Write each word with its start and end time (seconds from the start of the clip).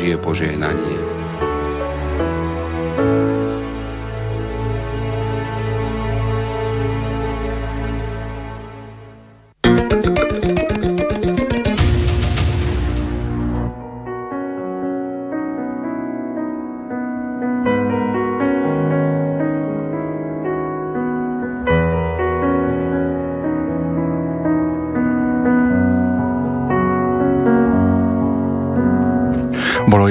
Božie 0.00 0.16
požehnanie. 0.16 1.19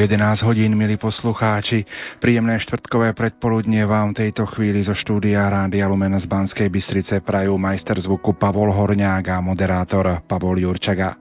11 0.09 0.41
hodín, 0.41 0.73
milí 0.73 0.97
poslucháči. 0.97 1.85
Príjemné 2.17 2.57
štvrtkové 2.57 3.13
predpoludnie 3.13 3.85
vám 3.85 4.17
tejto 4.17 4.49
chvíli 4.49 4.81
zo 4.81 4.97
štúdia 4.97 5.45
Rádia 5.45 5.85
Lumen 5.85 6.17
z 6.17 6.25
Banskej 6.25 6.65
Bystrice 6.65 7.21
prajú 7.21 7.61
majster 7.61 7.93
zvuku 8.01 8.33
Pavol 8.33 8.73
Horňák 8.73 9.29
a 9.29 9.37
moderátor 9.37 10.25
Pavol 10.25 10.65
Jurčaga. 10.65 11.13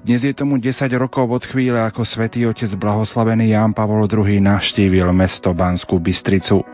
Dnes 0.00 0.24
je 0.24 0.32
tomu 0.32 0.56
10 0.56 0.88
rokov 0.96 1.28
od 1.28 1.44
chvíle, 1.44 1.76
ako 1.76 2.00
svätý 2.08 2.48
otec 2.48 2.72
blahoslavený 2.80 3.52
Ján 3.52 3.76
Pavol 3.76 4.08
II 4.08 4.40
navštívil 4.40 5.12
mesto 5.12 5.52
Banskú 5.52 6.00
Bystricu. 6.00 6.64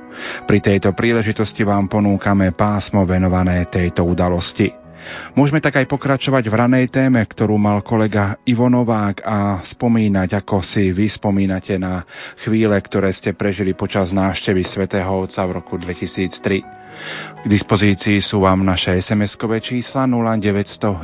Pri 0.47 0.63
tejto 0.63 0.95
príležitosti 0.95 1.67
vám 1.67 1.91
ponúkame 1.91 2.55
pásmo 2.55 3.03
venované 3.03 3.67
tejto 3.67 4.07
udalosti. 4.07 4.71
Môžeme 5.35 5.61
tak 5.63 5.77
aj 5.81 5.87
pokračovať 5.89 6.49
v 6.49 6.55
ranej 6.55 6.87
téme, 6.93 7.25
ktorú 7.25 7.57
mal 7.57 7.81
kolega 7.81 8.37
Ivo 8.45 8.69
Novák 8.69 9.25
a 9.25 9.65
spomínať, 9.65 10.45
ako 10.45 10.63
si 10.65 10.93
vy 10.93 11.09
spomínate 11.09 11.79
na 11.81 12.05
chvíle, 12.45 12.77
ktoré 12.81 13.13
ste 13.15 13.33
prežili 13.33 13.73
počas 13.73 14.13
návštevy 14.13 14.65
svätého 14.67 15.09
Otca 15.09 15.47
v 15.47 15.53
roku 15.63 15.79
2003. 15.81 16.81
K 17.41 17.49
dispozícii 17.49 18.21
sú 18.21 18.45
vám 18.45 18.61
naše 18.61 18.93
SMS-kové 19.01 19.65
čísla 19.65 20.05
0911 20.05 21.01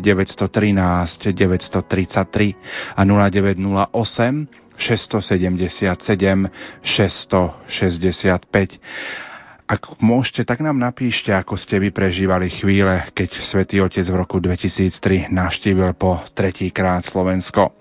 913 0.00 1.36
933 1.36 2.56
a 2.96 3.04
0908 3.04 4.64
677 4.76 6.48
665. 6.82 8.80
Ak 9.64 9.96
môžete, 9.96 10.44
tak 10.44 10.60
nám 10.60 10.76
napíšte, 10.76 11.32
ako 11.32 11.56
ste 11.56 11.80
vy 11.80 11.88
prežívali 11.88 12.52
chvíle, 12.52 13.08
keď 13.16 13.40
svätý 13.48 13.80
Otec 13.80 14.04
v 14.04 14.20
roku 14.20 14.36
2003 14.36 15.32
navštívil 15.32 15.96
po 15.96 16.20
tretíkrát 16.36 17.00
Slovensko. 17.08 17.72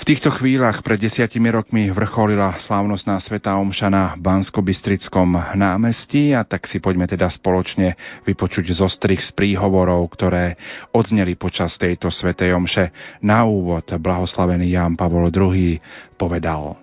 V 0.00 0.08
týchto 0.08 0.32
chvíľach 0.32 0.80
pred 0.80 0.96
desiatimi 0.96 1.52
rokmi 1.52 1.92
vrcholila 1.92 2.56
slávnostná 2.64 3.20
sveta 3.20 3.52
Omša 3.60 3.92
na 3.92 4.16
Bansko-Bystrickom 4.16 5.36
námestí 5.52 6.32
a 6.32 6.40
tak 6.40 6.64
si 6.64 6.80
poďme 6.80 7.04
teda 7.04 7.28
spoločne 7.28 7.92
vypočuť 8.24 8.72
zo 8.72 8.88
strich 8.88 9.28
z 9.28 9.30
príhovorov, 9.36 10.08
ktoré 10.16 10.56
odzneli 10.96 11.36
počas 11.36 11.76
tejto 11.76 12.08
svetej 12.08 12.56
Omše. 12.56 12.84
Na 13.20 13.44
úvod 13.44 13.92
blahoslavený 13.92 14.72
Ján 14.72 14.96
Pavol 14.96 15.28
II 15.28 15.76
povedal. 16.16 16.80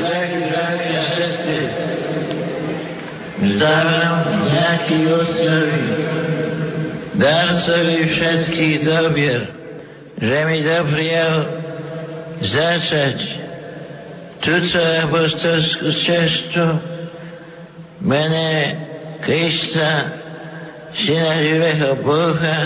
Drahí, 0.00 0.40
drahí 3.42 3.58
Vzdávám 3.58 4.18
nejaký 4.54 4.98
ostrovi, 5.10 5.82
darcovi 7.18 7.98
všetkých 8.06 8.76
dobier, 8.86 9.40
že 10.22 10.38
mi 10.46 10.58
doprial 10.62 11.34
začať 12.38 13.18
túto 14.42 14.78
apostolskú 14.78 15.88
cestu 16.06 16.64
mene 18.02 18.78
Krista, 19.22 20.22
Syna 20.92 21.40
živého 21.40 22.04
Boha 22.04 22.58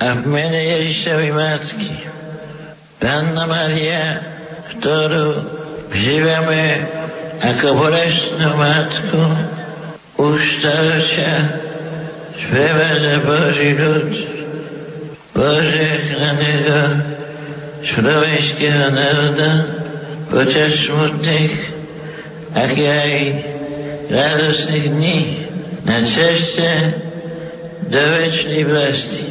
a 0.00 0.06
v 0.16 0.22
mene 0.30 0.60
Ježišovi 0.64 1.28
Matky. 1.34 1.92
Panna 3.02 3.44
Maria, 3.44 4.04
ktorú 4.76 5.28
žívame 5.92 6.64
ako 7.42 7.66
bolestnú 7.74 8.48
matku, 8.54 9.22
už 10.20 10.38
staršia 10.60 11.32
sprevádza 12.36 13.14
Boží 13.24 13.70
ľud, 13.72 14.10
požehnaného 15.32 16.80
slovenského 17.80 18.86
národa 18.92 19.50
počas 20.28 20.76
smutných, 20.84 21.56
ako 22.52 22.82
aj 22.84 23.12
radostných 24.12 24.86
dní 24.92 25.18
na 25.88 25.98
ceste 26.04 26.70
do 27.88 28.00
väčšnej 28.00 28.62
vlasti. 28.68 29.24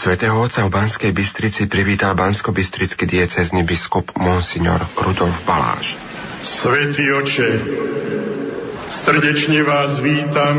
Svetého 0.00 0.32
otca 0.40 0.64
v 0.64 0.72
Banskej 0.72 1.12
Bystrici 1.12 1.68
privítal 1.68 2.16
bansko-bystrický 2.16 3.04
diecezny 3.04 3.68
biskup 3.68 4.08
Monsignor 4.16 4.80
Rudolf 4.96 5.44
Baláš. 5.44 5.92
Svetý 6.40 7.04
oče, 7.20 7.50
Srdečne 8.90 9.62
vás 9.62 10.02
vítam 10.02 10.56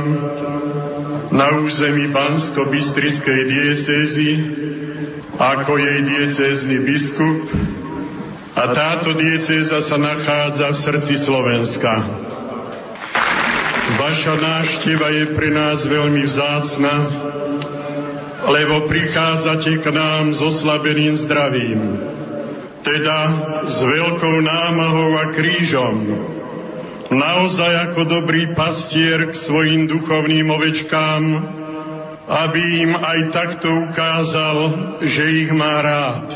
na 1.36 1.52
území 1.68 2.08
Bansko-Bystrickej 2.16 3.42
diecézy 3.44 4.30
ako 5.36 5.76
jej 5.76 6.00
diecézny 6.08 6.80
biskup 6.80 7.52
a 8.56 8.72
táto 8.72 9.20
diecéza 9.20 9.84
sa 9.84 10.00
nachádza 10.00 10.64
v 10.64 10.78
srdci 10.80 11.16
Slovenska. 11.28 11.94
Vaša 14.00 14.40
návšteva 14.40 15.08
je 15.12 15.26
pre 15.36 15.52
nás 15.52 15.84
veľmi 15.84 16.24
vzácna, 16.24 16.94
lebo 18.48 18.88
prichádzate 18.88 19.84
k 19.84 19.86
nám 19.92 20.32
s 20.32 20.40
oslabeným 20.40 21.20
zdravím, 21.28 21.80
teda 22.80 23.20
s 23.68 23.78
veľkou 23.84 24.36
námahou 24.40 25.20
a 25.20 25.26
krížom, 25.36 25.96
naozaj 27.12 27.92
ako 27.92 28.08
dobrý 28.08 28.56
pastier 28.56 29.28
k 29.28 29.34
svojim 29.44 29.86
duchovným 29.92 30.48
ovečkám, 30.48 31.24
aby 32.32 32.62
im 32.88 32.92
aj 32.96 33.20
takto 33.36 33.68
ukázal, 33.68 34.58
že 35.04 35.24
ich 35.44 35.52
má 35.52 35.84
rád. 35.84 36.28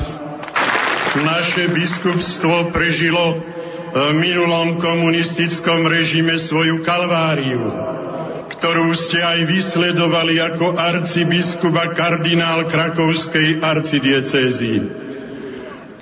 Naše 1.15 1.71
biskupstvo 1.71 2.75
prežilo 2.75 3.39
v 3.95 4.19
minulom 4.19 4.75
komunistickom 4.83 5.87
režime 5.87 6.35
svoju 6.51 6.83
kalváriu, 6.83 7.63
ktorú 8.59 8.91
ste 9.07 9.23
aj 9.23 9.39
vysledovali 9.47 10.35
ako 10.43 10.75
a 10.75 11.95
kardinál 11.95 12.67
krakovskej 12.67 13.63
arcidiecézy. 13.63 14.73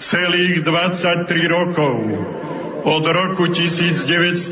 Celých 0.01 0.65
23 0.65 1.29
rokov 1.53 1.93
od 2.83 3.03
roku 3.07 3.47
1950 3.47 4.43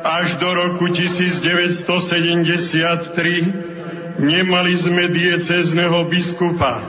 až 0.00 0.40
do 0.40 0.48
roku 0.48 0.88
1973 0.88 1.84
nemali 4.20 4.76
sme 4.80 5.08
diecézneho 5.12 6.08
biskupa. 6.08 6.80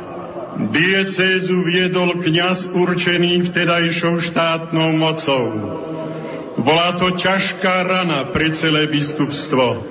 Diecézu 0.71 1.63
viedol 1.63 2.19
kňaz 2.23 2.75
určený 2.75 3.51
vtedajšou 3.51 4.19
štátnou 4.31 4.91
mocou. 4.95 5.43
Bola 6.59 6.99
to 6.99 7.15
ťažká 7.15 7.87
rana 7.87 8.27
pre 8.35 8.51
celé 8.59 8.91
biskupstvo. 8.91 9.87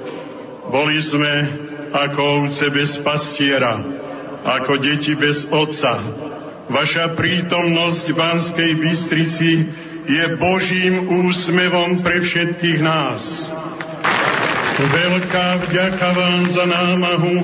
Boli 0.69 1.00
sme 1.00 1.32
ako 1.91 2.21
ovce 2.44 2.69
bez 2.71 3.00
pastiera, 3.00 3.81
ako 4.44 4.77
deti 4.78 5.16
bez 5.16 5.48
otca, 5.48 5.92
Vaša 6.70 7.18
prítomnosť 7.18 8.15
v 8.15 8.15
Banskej 8.15 8.72
Bystrici 8.78 9.50
je 10.06 10.24
Božím 10.39 11.03
úsmevom 11.03 11.98
pre 12.06 12.22
všetkých 12.22 12.78
nás. 12.78 13.22
Veľká 14.78 15.66
vďaka 15.66 16.09
vám 16.15 16.41
za 16.47 16.65
námahu 16.71 17.36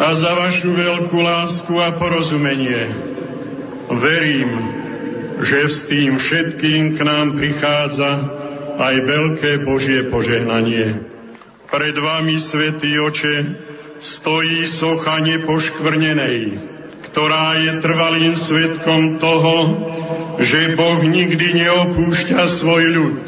a 0.00 0.08
za 0.08 0.32
vašu 0.40 0.72
veľkú 0.72 1.18
lásku 1.20 1.74
a 1.76 2.00
porozumenie. 2.00 2.82
Verím, 3.92 4.50
že 5.44 5.58
s 5.68 5.78
tým 5.92 6.16
všetkým 6.16 6.96
k 6.96 6.98
nám 7.04 7.36
prichádza 7.36 8.10
aj 8.80 8.94
veľké 9.04 9.52
Božie 9.68 10.08
požehnanie. 10.08 11.04
Pred 11.68 11.96
vami, 12.00 12.40
Svetý 12.40 12.96
Oče, 13.04 13.36
stojí 14.00 14.64
socha 14.80 15.20
nepoškvrnenej, 15.20 16.75
ktorá 17.16 17.56
je 17.56 17.72
trvalým 17.80 18.36
svetkom 18.36 19.16
toho, 19.16 19.56
že 20.36 20.76
Boh 20.76 21.00
nikdy 21.00 21.64
neopúšťa 21.64 22.60
svoj 22.60 22.84
ľud. 22.92 23.24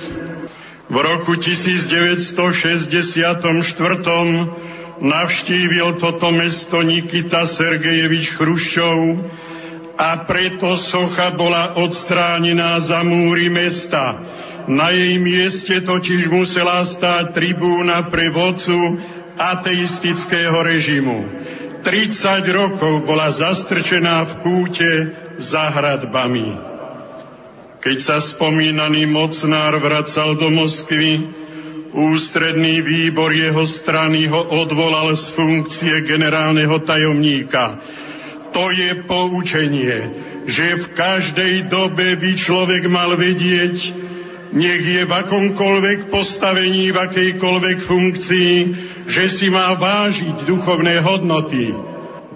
V 0.93 0.97
roku 1.01 1.41
1964 1.41 2.93
navštívil 5.01 5.89
toto 6.05 6.29
mesto 6.29 6.85
Nikita 6.85 7.49
Sergejevič 7.49 8.37
Chruščov 8.37 9.25
a 9.97 10.21
preto 10.29 10.77
socha 10.93 11.33
bola 11.33 11.81
odstránená 11.81 12.85
za 12.85 13.01
múry 13.01 13.49
mesta. 13.49 14.21
Na 14.69 14.93
jej 14.93 15.17
mieste 15.17 15.81
totiž 15.81 16.29
musela 16.29 16.85
stáť 16.85 17.33
tribúna 17.33 18.05
pre 18.13 18.29
vodcu 18.29 19.01
ateistického 19.33 20.61
režimu. 20.61 21.38
30 21.83 22.45
rokov 22.51 23.07
bola 23.07 23.31
zastrčená 23.31 24.17
v 24.25 24.33
kúte 24.43 24.91
za 25.39 25.71
hradbami. 25.71 26.49
Keď 27.79 27.97
sa 28.03 28.19
spomínaný 28.35 29.07
mocnár 29.07 29.79
vracal 29.79 30.35
do 30.35 30.51
Moskvy, 30.51 31.23
ústredný 31.95 32.83
výbor 32.83 33.31
jeho 33.33 33.65
strany 33.81 34.27
ho 34.27 34.43
odvolal 34.61 35.15
z 35.15 35.33
funkcie 35.39 35.95
generálneho 36.05 36.83
tajomníka. 36.83 37.79
To 38.51 38.65
je 38.75 38.91
poučenie, 39.07 39.97
že 40.49 40.67
v 40.83 40.87
každej 40.97 41.55
dobe 41.71 42.19
by 42.19 42.31
človek 42.35 42.83
mal 42.91 43.15
vedieť, 43.15 43.77
nech 44.49 44.83
je 44.83 45.03
v 45.05 45.13
akomkoľvek 45.13 46.09
postavení, 46.09 46.89
v 46.89 46.99
akejkoľvek 46.99 47.79
funkcii, 47.85 48.55
že 49.09 49.25
si 49.41 49.49
má 49.49 49.73
vážiť 49.73 50.45
duchovné 50.45 51.01
hodnoty. 51.01 51.73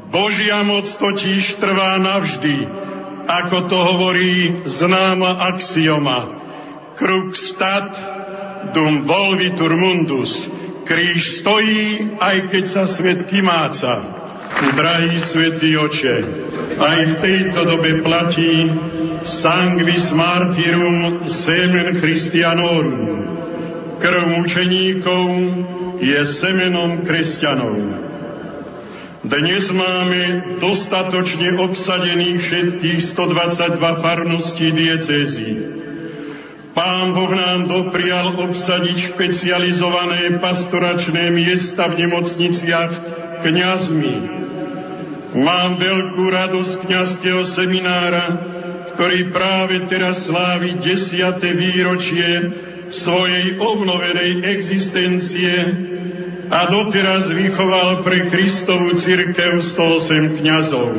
Božia 0.08 0.64
moc 0.64 0.88
totiž 0.88 1.60
trvá 1.60 2.00
navždy, 2.00 2.56
ako 3.28 3.56
to 3.68 3.78
hovorí 3.78 4.64
známa 4.68 5.52
axioma. 5.52 6.20
Kruk 6.96 7.36
stat, 7.36 7.92
dum 8.72 9.04
volvitur 9.04 9.72
mundus. 9.76 10.32
Kríž 10.82 11.40
stojí, 11.40 12.18
aj 12.18 12.36
keď 12.52 12.64
sa 12.68 12.84
svet 12.92 13.24
kymáca. 13.28 14.20
Drahý 14.52 15.16
svätý 15.32 15.72
oče, 15.80 16.16
aj 16.76 16.98
v 17.08 17.14
tejto 17.24 17.60
dobe 17.64 18.04
platí 18.04 18.68
sanguis 19.40 20.12
martyrum 20.12 21.24
semen 21.24 21.96
Christianorum. 21.96 23.08
Krv 23.96 24.22
mučeníkov 24.28 25.26
je 26.02 26.18
semenom 26.42 27.06
kresťanov. 27.06 27.78
Dnes 29.22 29.70
máme 29.70 30.22
dostatočne 30.58 31.54
obsadených 31.62 32.42
všetkých 32.42 33.00
122 33.14 34.02
farností 34.02 34.66
diecézy. 34.74 35.50
Pán 36.74 37.14
Boh 37.14 37.30
nám 37.30 37.70
doprial 37.70 38.34
obsadiť 38.34 39.14
špecializované 39.14 40.42
pastoračné 40.42 41.30
miesta 41.30 41.86
v 41.94 42.02
nemocniciach 42.02 42.92
kňazmi. 43.46 44.16
Mám 45.38 45.70
veľkú 45.78 46.24
radosť 46.26 46.72
kňazského 46.82 47.42
seminára, 47.54 48.24
ktorý 48.98 49.30
práve 49.30 49.86
teraz 49.86 50.26
slávi 50.26 50.82
desiate 50.82 51.46
výročie 51.46 52.28
svojej 52.92 53.56
obnovenej 53.56 54.44
existencie 54.44 55.52
a 56.52 56.68
doteraz 56.68 57.32
vychoval 57.32 58.04
pre 58.04 58.28
Kristovu 58.28 58.92
církev 59.00 59.64
108 59.72 60.36
kňazov. 60.44 60.90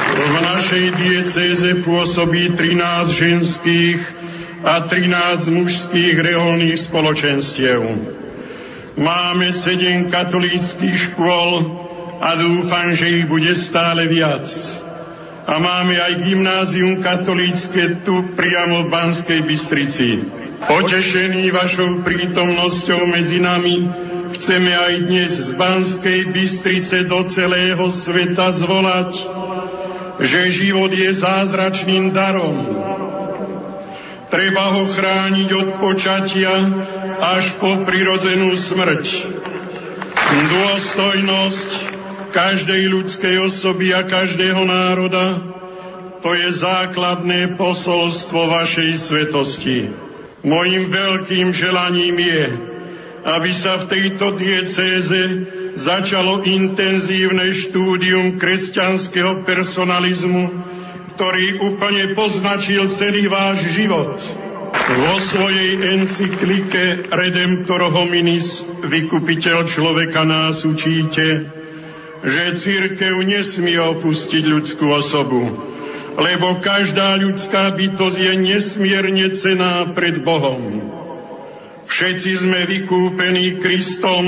V 0.00 0.36
našej 0.42 0.84
diecéze 0.98 1.68
pôsobí 1.86 2.58
13 2.58 3.22
ženských 3.22 4.00
a 4.66 4.90
13 4.90 5.46
mužských 5.46 6.14
reholných 6.18 6.90
spoločenstiev. 6.90 7.80
Máme 8.98 9.54
7 9.62 10.10
katolíckých 10.10 10.96
škôl 11.14 11.52
a 12.20 12.36
dúfam, 12.36 12.92
že 12.92 13.06
ich 13.22 13.24
bude 13.30 13.54
stále 13.70 14.10
viac. 14.10 14.44
A 15.48 15.56
máme 15.56 15.96
aj 15.96 16.12
gymnázium 16.26 17.00
katolícke 17.00 18.04
tu 18.04 18.36
priamo 18.36 18.86
v 18.86 18.90
Banskej 18.92 19.40
Bystrici. 19.46 20.39
Potešení 20.60 21.48
vašou 21.48 22.04
prítomnosťou 22.04 23.00
medzi 23.08 23.40
nami 23.40 23.76
chceme 24.36 24.72
aj 24.76 24.94
dnes 25.08 25.32
z 25.40 25.50
Banskej 25.56 26.20
Bystrice 26.36 27.08
do 27.08 27.24
celého 27.32 27.80
sveta 28.04 28.60
zvolať, 28.60 29.10
že 30.20 30.40
život 30.60 30.92
je 30.92 31.16
zázračným 31.16 32.12
darom. 32.12 32.56
Treba 34.28 34.64
ho 34.76 34.84
chrániť 34.92 35.48
od 35.48 35.68
počatia 35.80 36.54
až 37.24 37.56
po 37.56 37.80
prirodzenú 37.88 38.52
smrť. 38.68 39.04
Dôstojnosť 40.30 41.70
každej 42.36 42.82
ľudskej 43.00 43.36
osoby 43.48 43.96
a 43.96 44.04
každého 44.04 44.62
národa 44.68 45.40
to 46.20 46.36
je 46.36 46.48
základné 46.60 47.56
posolstvo 47.56 48.40
vašej 48.44 48.90
svetosti. 49.08 50.09
Mojím 50.40 50.88
veľkým 50.88 51.52
želaním 51.52 52.16
je, 52.16 52.44
aby 53.28 53.50
sa 53.60 53.84
v 53.84 53.88
tejto 53.92 54.40
diecéze 54.40 55.20
začalo 55.84 56.40
intenzívne 56.48 57.52
štúdium 57.68 58.40
kresťanského 58.40 59.44
personalizmu, 59.44 60.44
ktorý 61.16 61.46
úplne 61.60 62.16
poznačil 62.16 62.88
celý 62.96 63.28
váš 63.28 63.68
život. 63.76 64.16
Vo 64.72 65.14
svojej 65.28 65.70
encyklike 66.00 67.12
Redemptor 67.12 67.92
hominis, 67.92 68.48
vykupiteľ 68.80 69.68
človeka 69.68 70.24
nás 70.24 70.64
učíte, 70.64 71.26
že 72.24 72.44
církev 72.64 73.14
nesmie 73.28 73.76
opustiť 73.76 74.42
ľudskú 74.48 74.86
osobu, 74.88 75.69
lebo 76.18 76.58
každá 76.58 77.20
ľudská 77.22 77.74
bytosť 77.78 78.18
je 78.18 78.34
nesmierne 78.38 79.26
cená 79.38 79.94
pred 79.94 80.22
Bohom. 80.26 80.62
Všetci 81.90 82.30
sme 82.46 82.60
vykúpení 82.70 83.58
Kristom, 83.58 84.24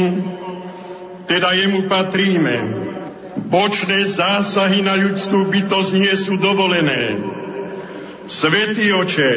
teda 1.31 1.55
jemu 1.58 1.87
patríme. 1.87 2.56
Bočné 3.49 4.12
zásahy 4.12 4.82
na 4.84 4.99
ľudskú 4.99 5.49
bytosť 5.49 5.93
nie 5.96 6.14
sú 6.26 6.37
dovolené. 6.43 7.23
Svetý 8.29 8.93
oče, 8.93 9.32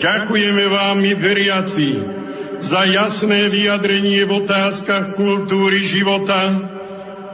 ďakujeme 0.00 0.64
vám 0.70 0.96
my 1.00 1.12
veriaci 1.18 1.88
za 2.64 2.88
jasné 2.88 3.52
vyjadrenie 3.52 4.24
v 4.24 4.32
otázkach 4.44 5.18
kultúry 5.18 5.84
života 5.84 6.72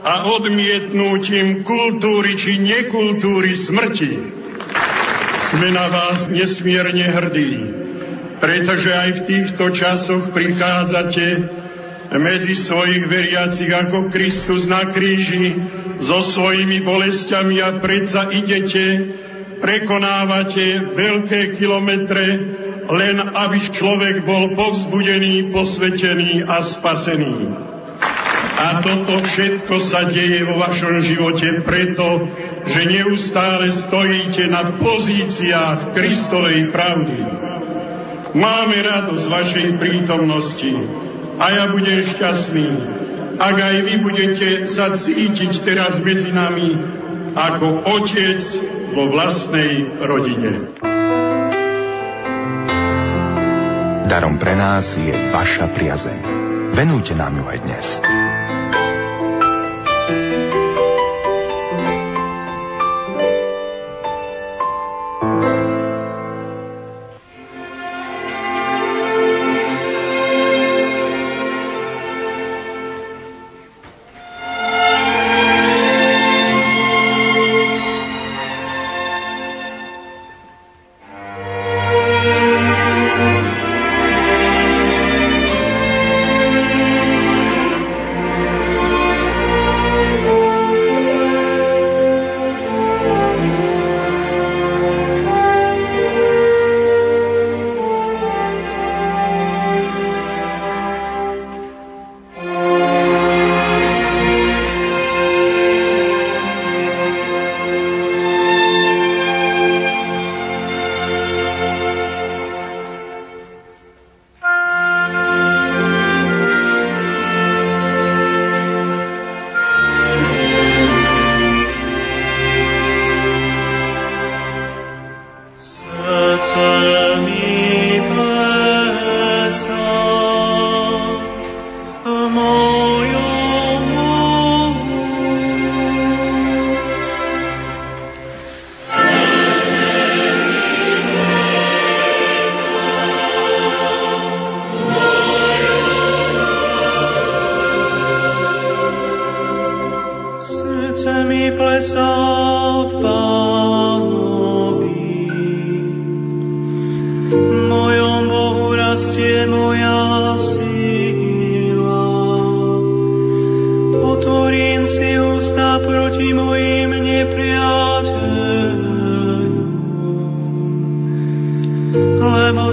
a 0.01 0.15
odmietnutím 0.33 1.63
kultúry 1.63 2.35
či 2.41 2.59
nekultúry 2.59 3.53
smrti. 3.69 4.40
Sme 5.51 5.69
na 5.75 5.87
vás 5.91 6.31
nesmierne 6.31 7.07
hrdí, 7.11 7.53
pretože 8.39 8.91
aj 8.91 9.11
v 9.19 9.25
týchto 9.27 9.65
časoch 9.75 10.25
prichádzate 10.31 11.27
medzi 12.19 12.55
svojich 12.67 13.07
veriacich 13.07 13.71
ako 13.71 14.11
Kristus 14.11 14.67
na 14.67 14.91
kríži 14.91 15.55
so 16.03 16.23
svojimi 16.35 16.83
bolestiami 16.83 17.63
a 17.63 17.79
predsa 17.79 18.31
idete, 18.35 18.85
prekonávate 19.63 20.97
veľké 20.97 21.61
kilometre, 21.61 22.27
len 22.91 23.17
aby 23.23 23.59
človek 23.71 24.27
bol 24.27 24.55
povzbudený, 24.59 25.55
posvetený 25.55 26.43
a 26.43 26.57
spasený. 26.79 27.70
A 28.61 28.85
toto 28.85 29.25
všetko 29.25 29.75
sa 29.89 30.13
deje 30.13 30.45
vo 30.45 30.61
vašom 30.61 31.01
živote 31.01 31.65
preto, 31.65 32.29
že 32.69 32.81
neustále 32.93 33.73
stojíte 33.89 34.53
na 34.53 34.77
pozíciách 34.77 35.97
Kristovej 35.97 36.69
pravdy. 36.69 37.19
Máme 38.37 38.77
radosť 38.85 39.25
vašej 39.33 39.69
prítomnosti 39.81 40.73
a 41.41 41.45
ja 41.57 41.65
budem 41.73 42.05
šťastný, 42.05 42.69
ak 43.41 43.57
aj 43.57 43.77
vy 43.81 43.95
budete 44.05 44.49
sa 44.77 44.93
cítiť 44.93 45.65
teraz 45.65 45.97
medzi 46.05 46.29
nami 46.29 46.77
ako 47.33 47.81
otec 47.89 48.45
vo 48.93 49.09
vlastnej 49.09 49.89
rodine. 50.05 50.77
Darom 54.05 54.37
pre 54.37 54.53
nás 54.53 54.85
je 55.01 55.17
vaša 55.33 55.73
priazeň. 55.73 56.19
Venujte 56.77 57.17
nám 57.17 57.41
ju 57.41 57.45
aj 57.49 57.59
dnes. 57.65 57.87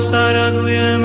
Všetkých 0.07 0.96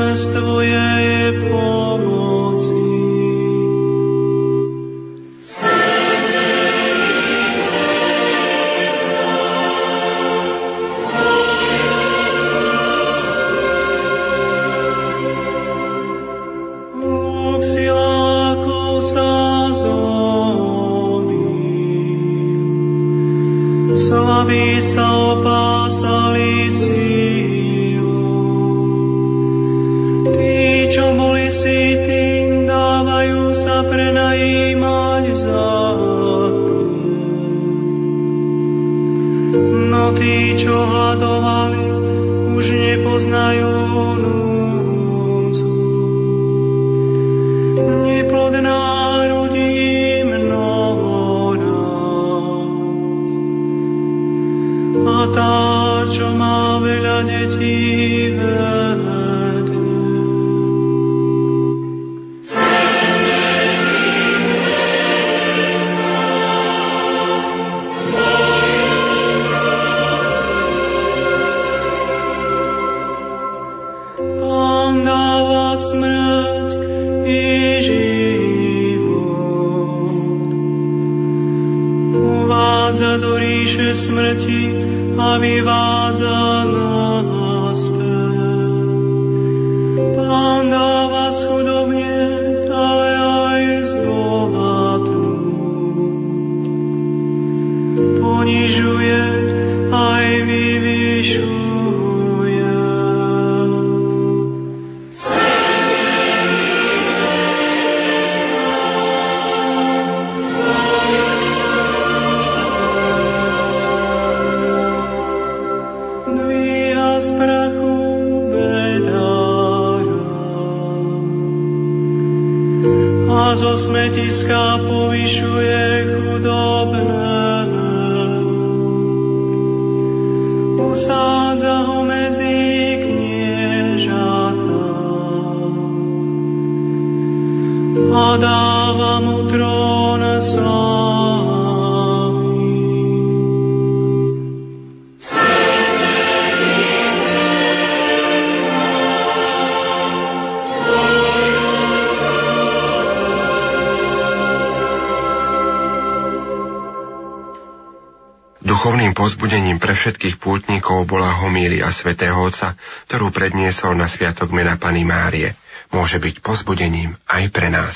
pútnikov 160.43 161.07
bola 161.07 161.39
homília 161.39 161.87
svätého 161.95 162.35
Otca, 162.35 162.75
ktorú 163.07 163.31
predniesol 163.31 163.95
na 163.95 164.11
Sviatok 164.11 164.51
mena 164.51 164.75
Pany 164.75 165.07
Márie. 165.07 165.55
Môže 165.95 166.19
byť 166.19 166.43
pozbudením 166.43 167.15
aj 167.31 167.45
pre 167.55 167.71
nás. 167.71 167.95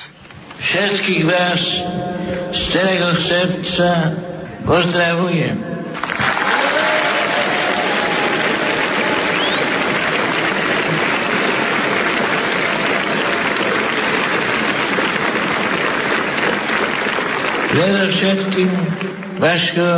Všetkých 0.56 1.22
vás 1.26 1.60
z 2.54 2.60
celého 2.70 3.10
srdca 3.26 3.90
pozdravujem. 4.64 5.56
Predovšetkým 17.76 18.70
vašho 19.36 19.92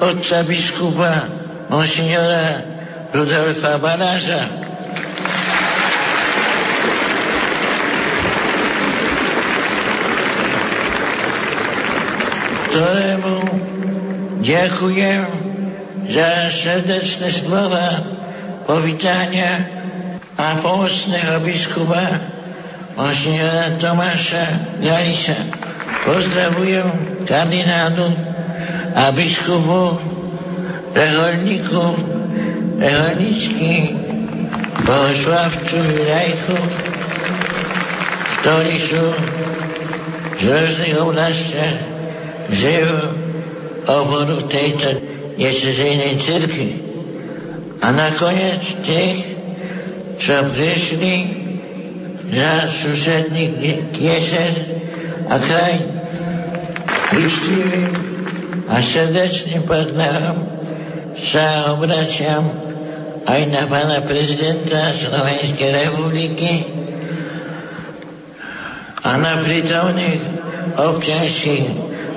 otca 0.00 0.38
biskupa 0.48 1.41
monsignora 1.72 2.60
Rudolfa 3.16 3.80
Banáža. 3.80 4.42
ktorému 12.72 13.36
ďakujem 14.40 15.22
za 16.08 16.30
srdečné 16.56 17.28
slova 17.44 18.00
povítania 18.64 19.60
a 20.40 20.56
pomocného 20.64 21.44
biskupa 21.44 22.16
monsignora 22.96 23.76
Tomáša 23.76 24.44
Galisa. 24.80 25.52
Pozdravujem 26.08 26.88
kandidátu 27.28 28.08
a 28.96 29.12
biskupu, 29.12 30.11
reholníku, 30.94 31.84
reholníčky, 32.78 33.72
bohosławcu 34.86 35.76
i 35.76 35.98
lajków, 36.10 36.68
ktorí 38.40 38.74
sú 38.90 39.04
z 40.40 40.42
rôznych 40.50 40.96
oblastiach, 40.98 41.78
žijú 42.50 42.98
oboru 43.86 44.50
tejto 44.50 44.88
nesezejnej 45.38 46.18
cirkvi. 46.20 46.70
A 47.82 47.86
nakoniec 47.90 48.62
tých, 48.86 49.18
čo 50.18 50.50
prišli 50.54 51.14
za 52.30 52.52
susedných 52.82 53.94
kieser 53.94 54.52
a 55.26 55.36
kraj, 55.38 55.76
vyštívi 57.12 57.82
a 58.70 58.76
srdečným 58.80 59.62
partnerom 59.66 60.51
sa 61.18 61.76
obraciam 61.76 62.44
aj 63.22 63.40
na 63.52 63.62
pána 63.70 64.02
prezidenta 64.08 64.96
Slovenskej 64.98 65.70
republiky 65.70 66.52
a 69.02 69.10
na 69.18 69.42
prítomných 69.42 70.22
občianských 70.78 71.66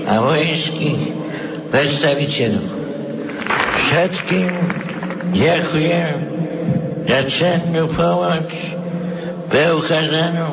a 0.05 0.13
vojenských 0.21 1.01
predstaviteľov. 1.73 2.65
Všetkým 3.75 4.53
ďakujem 5.33 6.13
za 7.05 7.19
cennú 7.29 7.85
pomoc 7.93 8.49
preukázanú 9.49 10.49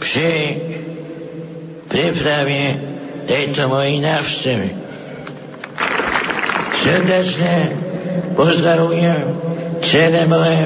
pri 0.00 0.36
príprave 1.88 2.60
tejto 3.28 3.68
mojej 3.68 3.96
návštevy. 4.00 4.68
Srdečne 6.80 7.56
pozdravujem 8.32 9.20
celé 9.84 10.24
moje 10.24 10.64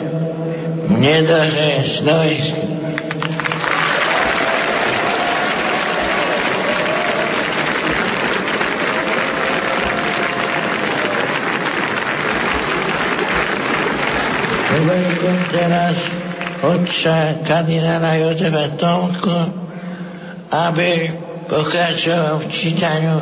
nedohé 0.95 1.71
Slovensko. 1.99 2.75
veľkom 14.85 15.39
teraz 15.49 15.97
otca 16.61 17.17
kardinála 17.49 18.21
Jozefa 18.21 18.77
Tomko, 18.77 19.39
aby 20.53 20.91
pokračoval 21.49 22.45
v 22.45 22.47
čítaniu 22.53 23.17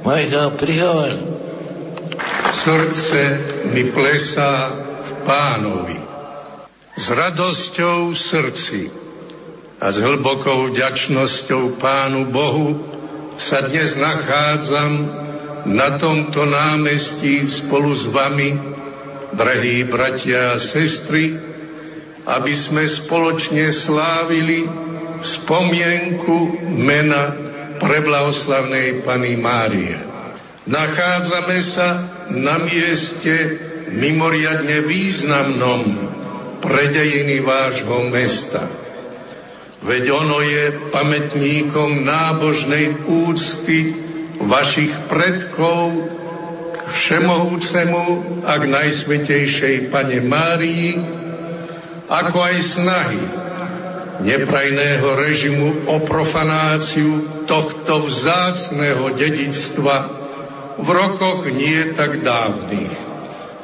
mojho 0.00 0.56
prihovoru. 0.56 1.33
Srdce 2.64 3.20
mi 3.76 3.92
plesá 3.92 4.72
v 5.04 5.10
pánovi. 5.28 6.00
S 6.96 7.12
radosťou 7.12 8.08
v 8.08 8.16
srdci 8.16 8.80
a 9.76 9.92
s 9.92 10.00
hlbokou 10.00 10.72
vďačnosťou 10.72 11.76
Pánu 11.76 12.32
Bohu 12.32 12.80
sa 13.36 13.68
dnes 13.68 13.92
nachádzam 14.00 14.92
na 15.76 16.00
tomto 16.00 16.48
námestí 16.48 17.44
spolu 17.68 17.92
s 17.92 18.08
vami, 18.08 18.56
drahí 19.36 19.84
bratia 19.84 20.56
a 20.56 20.62
sestry, 20.64 21.36
aby 22.24 22.52
sme 22.64 22.88
spoločne 23.04 23.76
slávili 23.84 24.64
spomienku 25.20 26.64
mena 26.80 27.28
preblavoslavnej 27.76 29.04
Pany 29.04 29.36
Márie. 29.36 30.13
Nachádzame 30.64 31.58
sa 31.76 31.88
na 32.32 32.56
mieste 32.64 33.34
mimoriadne 33.92 34.80
významnom 34.88 35.82
pre 36.64 36.88
dejiny 36.88 37.44
vášho 37.44 38.08
mesta. 38.08 38.62
Veď 39.84 40.04
ono 40.08 40.40
je 40.40 40.88
pamätníkom 40.88 42.08
nábožnej 42.08 43.04
úcty 43.04 43.78
vašich 44.40 45.04
predkov 45.12 46.08
k 46.72 46.76
všemohúcemu 46.80 48.04
a 48.48 48.52
k 48.56 48.64
najsvetejšej 48.64 49.92
Pane 49.92 50.24
Márii, 50.24 50.96
ako 52.08 52.38
aj 52.40 52.56
snahy 52.72 53.22
neprajného 54.24 55.08
režimu 55.12 55.68
o 55.92 55.96
profanáciu 56.08 57.44
tohto 57.44 58.08
vzácného 58.08 59.12
dedičstva 59.20 60.23
v 60.78 60.88
rokoch 60.88 61.46
nie 61.50 61.94
tak 61.94 62.22
dávnych. 62.22 62.94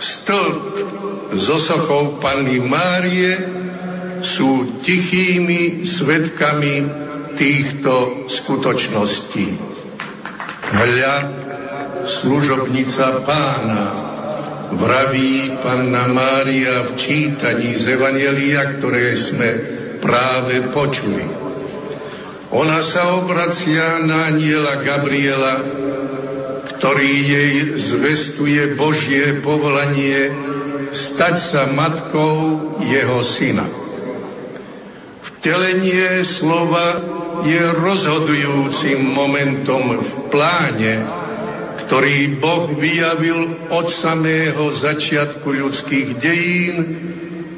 Stĺp 0.01 0.62
so 1.37 1.57
sochou 1.66 2.23
Panny 2.23 2.62
Márie 2.62 3.35
sú 4.37 4.81
tichými 4.85 5.85
svetkami 5.85 6.75
týchto 7.37 8.27
skutočností. 8.29 9.46
Hľa, 10.70 11.16
služobnica 12.23 13.27
pána, 13.27 13.87
vraví 14.77 15.61
panna 15.61 16.05
Mária 16.09 16.88
v 16.88 16.90
čítaní 17.01 17.81
z 17.81 17.85
Evangelia, 17.96 18.79
ktoré 18.79 19.18
sme 19.18 19.51
práve 19.99 20.70
počuli. 20.70 21.27
Ona 22.51 22.83
sa 22.83 23.14
obracia 23.14 24.03
na 24.03 24.35
aniela 24.35 24.83
Gabriela, 24.83 25.55
ktorý 26.77 27.11
jej 27.11 27.55
zvestuje 27.91 28.63
Božie 28.79 29.43
povolanie 29.43 30.31
stať 30.91 31.35
sa 31.51 31.63
matkou 31.71 32.35
jeho 32.83 33.21
syna. 33.39 33.67
Vtelenie 35.21 36.21
slova 36.37 37.01
je 37.49 37.63
rozhodujúcim 37.81 39.01
momentom 39.01 40.05
v 40.05 40.11
pláne, 40.29 40.93
ktorý 41.89 42.39
Boh 42.39 42.77
vyjavil 42.77 43.73
od 43.73 43.87
samého 43.99 44.77
začiatku 44.77 45.49
ľudských 45.49 46.09
dejín 46.21 46.77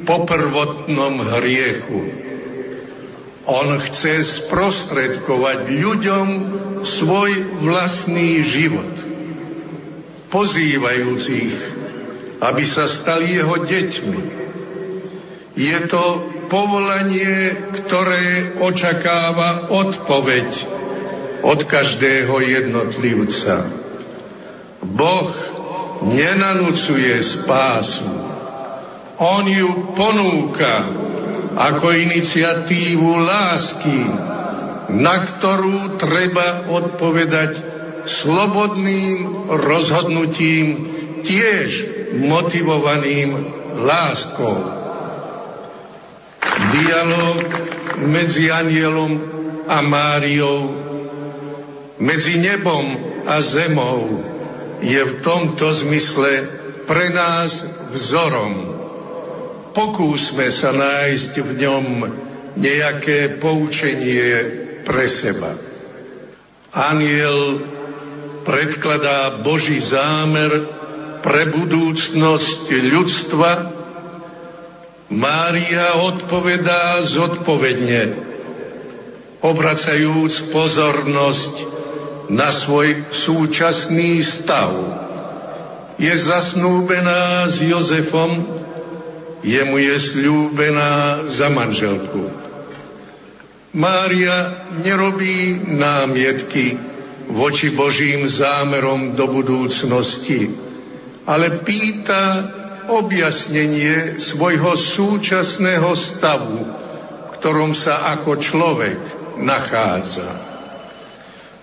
po 0.07 0.23
prvotnom 0.23 1.21
hriechu. 1.37 1.99
On 3.43 3.67
chce 3.75 4.47
sprostredkovať 4.47 5.67
ľuďom 5.67 6.27
svoj 6.87 7.31
vlastný 7.59 8.39
život, 8.47 8.93
pozývajúcich, 10.33 11.53
aby 12.41 12.63
sa 12.73 12.89
stali 12.89 13.37
jeho 13.37 13.55
deťmi. 13.61 14.21
Je 15.53 15.77
to 15.85 16.03
povolanie, 16.49 17.33
ktoré 17.85 18.57
očakáva 18.57 19.69
odpoveď 19.69 20.49
od 21.45 21.59
každého 21.69 22.33
jednotlivca. 22.41 23.69
Boh 24.81 25.29
nenanúcuje 26.09 27.13
spásu. 27.21 28.09
On 29.21 29.45
ju 29.45 29.93
ponúka 29.93 30.73
ako 31.53 31.93
iniciatívu 31.93 33.09
lásky, 33.21 33.97
na 34.97 35.15
ktorú 35.21 36.01
treba 36.01 36.65
odpovedať 36.73 37.72
slobodným 38.07 39.47
rozhodnutím, 39.49 40.65
tiež 41.23 41.67
motivovaným 42.19 43.29
láskou. 43.83 44.57
Dialóg 46.73 47.47
medzi 48.03 48.51
anielom 48.51 49.13
a 49.65 49.79
Máriou, 49.81 50.59
medzi 51.97 52.35
nebom 52.37 52.85
a 53.23 53.39
zemou 53.41 54.19
je 54.83 54.99
v 54.99 55.13
tomto 55.23 55.63
zmysle 55.87 56.31
pre 56.83 57.07
nás 57.15 57.51
vzorom. 57.95 58.53
Pokúsme 59.71 60.51
sa 60.59 60.75
nájsť 60.75 61.33
v 61.39 61.51
ňom 61.63 61.85
nejaké 62.59 63.39
poučenie 63.39 64.29
pre 64.83 65.07
seba. 65.09 65.57
Aniel 66.73 67.72
predkladá 68.43 69.41
Boží 69.41 69.79
zámer 69.87 70.51
pre 71.23 71.51
budúcnosť 71.51 72.67
ľudstva 72.69 73.51
Mária 75.13 75.93
odpovedá 75.99 77.05
zodpovedne, 77.13 78.01
obracajúc 79.45 80.49
pozornosť 80.49 81.53
na 82.33 82.49
svoj 82.65 83.13
súčasný 83.27 84.25
stav. 84.41 84.73
Je 86.01 86.09
zasnúbená 86.09 87.45
s 87.53 87.61
Jozefom, 87.61 88.31
jemu 89.45 89.77
je 89.77 89.95
slúbená 90.15 91.27
za 91.29 91.51
manželku. 91.53 92.33
Mária 93.75 94.65
nerobí 94.81 95.67
námietky 95.77 96.92
voči 97.31 97.71
Božím 97.71 98.27
zámerom 98.27 99.15
do 99.15 99.29
budúcnosti, 99.31 100.51
ale 101.23 101.63
pýta 101.63 102.23
objasnenie 102.91 104.19
svojho 104.19 104.75
súčasného 104.75 105.91
stavu, 105.95 106.57
v 106.67 107.29
ktorom 107.39 107.71
sa 107.71 108.11
ako 108.19 108.31
človek 108.43 108.99
nachádza. 109.39 110.29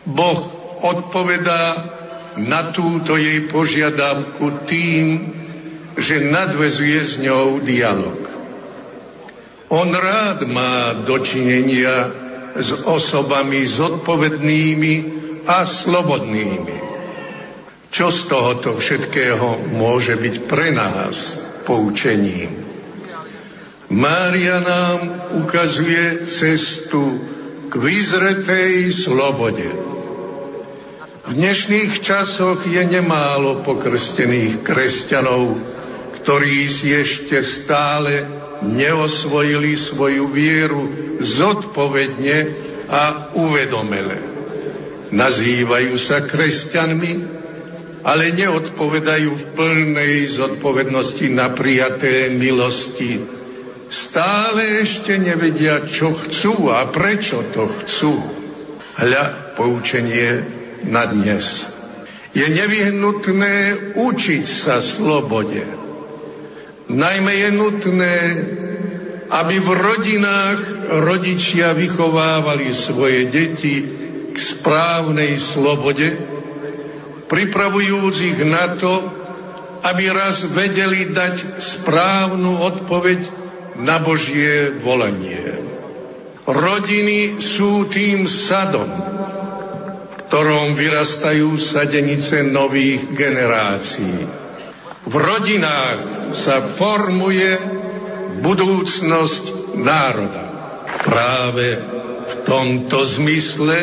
Boh 0.09 0.41
odpovedá 0.81 1.65
na 2.41 2.73
túto 2.73 3.21
jej 3.21 3.53
požiadavku 3.53 4.65
tým, 4.65 5.05
že 6.01 6.25
nadvezuje 6.25 7.01
s 7.05 7.13
ňou 7.21 7.61
dialog. 7.61 8.17
On 9.71 9.87
rád 9.93 10.49
má 10.49 11.05
dočinenia 11.05 12.11
s 12.57 12.71
osobami 12.83 13.63
zodpovednými 13.71 15.20
a 15.47 15.65
slobodnými. 15.65 16.77
Čo 17.91 18.07
z 18.15 18.21
tohoto 18.31 18.79
všetkého 18.79 19.67
môže 19.75 20.15
byť 20.15 20.35
pre 20.47 20.71
nás 20.71 21.15
poučením? 21.67 22.71
Mária 23.91 24.63
nám 24.63 24.99
ukazuje 25.43 26.31
cestu 26.39 27.03
k 27.67 27.73
vyzretej 27.75 29.03
slobode. 29.03 29.67
V 31.27 31.31
dnešných 31.35 31.99
časoch 31.99 32.63
je 32.71 32.83
nemálo 32.87 33.67
pokrstených 33.67 34.63
kresťanov, 34.63 35.59
ktorí 36.23 36.71
si 36.79 36.95
ešte 36.95 37.43
stále 37.63 38.23
neosvojili 38.63 39.75
svoju 39.91 40.31
vieru 40.31 40.83
zodpovedne 41.19 42.39
a 42.87 43.35
uvedomele. 43.35 44.30
Nazývajú 45.11 45.95
sa 46.07 46.23
kresťanmi, 46.31 47.13
ale 48.07 48.33
neodpovedajú 48.33 49.31
v 49.35 49.45
plnej 49.59 50.39
zodpovednosti 50.39 51.27
na 51.35 51.53
prijaté 51.53 52.31
milosti. 52.31 53.19
Stále 53.91 54.87
ešte 54.87 55.19
nevedia, 55.19 55.83
čo 55.91 56.15
chcú 56.15 56.71
a 56.71 56.89
prečo 56.95 57.43
to 57.51 57.67
chcú. 57.83 58.15
Hľa 59.01 59.57
poučenie 59.59 60.29
na 60.87 61.11
dnes. 61.11 61.43
Je 62.31 62.47
nevyhnutné 62.47 63.55
učiť 63.99 64.45
sa 64.63 64.79
slobode. 64.95 65.67
Najmä 66.87 67.33
je 67.35 67.51
nutné, 67.51 68.17
aby 69.31 69.57
v 69.59 69.71
rodinách 69.75 70.61
rodičia 71.03 71.75
vychovávali 71.75 72.71
svoje 72.87 73.27
deti 73.31 74.00
k 74.31 74.37
správnej 74.59 75.39
slobode, 75.55 76.07
pripravujúc 77.31 78.15
ich 78.19 78.41
na 78.47 78.75
to, 78.79 78.93
aby 79.81 80.05
raz 80.13 80.45
vedeli 80.53 81.15
dať 81.15 81.35
správnu 81.81 82.61
odpoveď 82.61 83.21
na 83.81 84.03
Božie 84.05 84.83
volanie. 84.85 85.71
Rodiny 86.45 87.39
sú 87.57 87.87
tým 87.89 88.27
sadom, 88.51 88.91
v 88.91 90.15
ktorom 90.29 90.75
vyrastajú 90.75 91.49
sadenice 91.71 92.45
nových 92.45 93.09
generácií. 93.15 94.19
V 95.01 95.15
rodinách 95.17 95.99
sa 96.45 96.77
formuje 96.77 97.51
budúcnosť 98.45 99.45
národa. 99.81 100.45
Práve 101.01 101.67
v 102.21 102.35
tomto 102.45 102.99
zmysle 103.17 103.77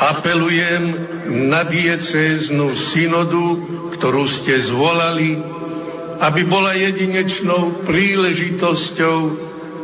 apelujem 0.00 0.82
na 1.52 1.68
diecéznu 1.68 2.72
synodu, 2.96 3.46
ktorú 4.00 4.24
ste 4.40 4.64
zvolali, 4.72 5.36
aby 6.20 6.42
bola 6.48 6.72
jedinečnou 6.72 7.84
príležitosťou 7.84 9.18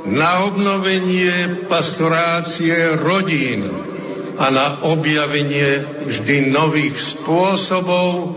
na 0.09 0.49
obnovenie 0.49 1.69
pastorácie 1.69 2.97
rodín 3.05 3.69
a 4.41 4.47
na 4.49 4.67
objavenie 4.89 6.01
vždy 6.09 6.49
nových 6.49 6.97
spôsobov 7.17 8.37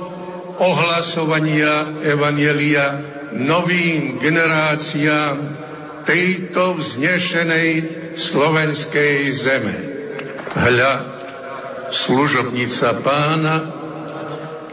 ohlasovania 0.59 2.03
Evanielia 2.03 2.85
novým 3.35 4.17
generáciám 4.19 5.35
tejto 6.03 6.75
vznešenej 6.81 7.69
slovenskej 8.31 9.15
zeme. 9.45 9.75
Hľa, 10.49 11.18
služobnica 11.91 13.01
pána, 13.01 13.55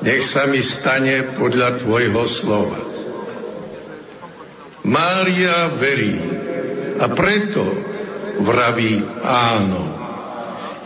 nech 0.05 0.29
sa 0.29 0.45
mi 0.47 0.61
stane 0.61 1.37
podľa 1.41 1.81
tvojho 1.81 2.23
slova. 2.41 2.81
Mária 4.87 5.75
verí 5.83 6.15
a 7.01 7.11
preto 7.11 7.65
vraví 8.45 9.03
áno. 9.25 9.83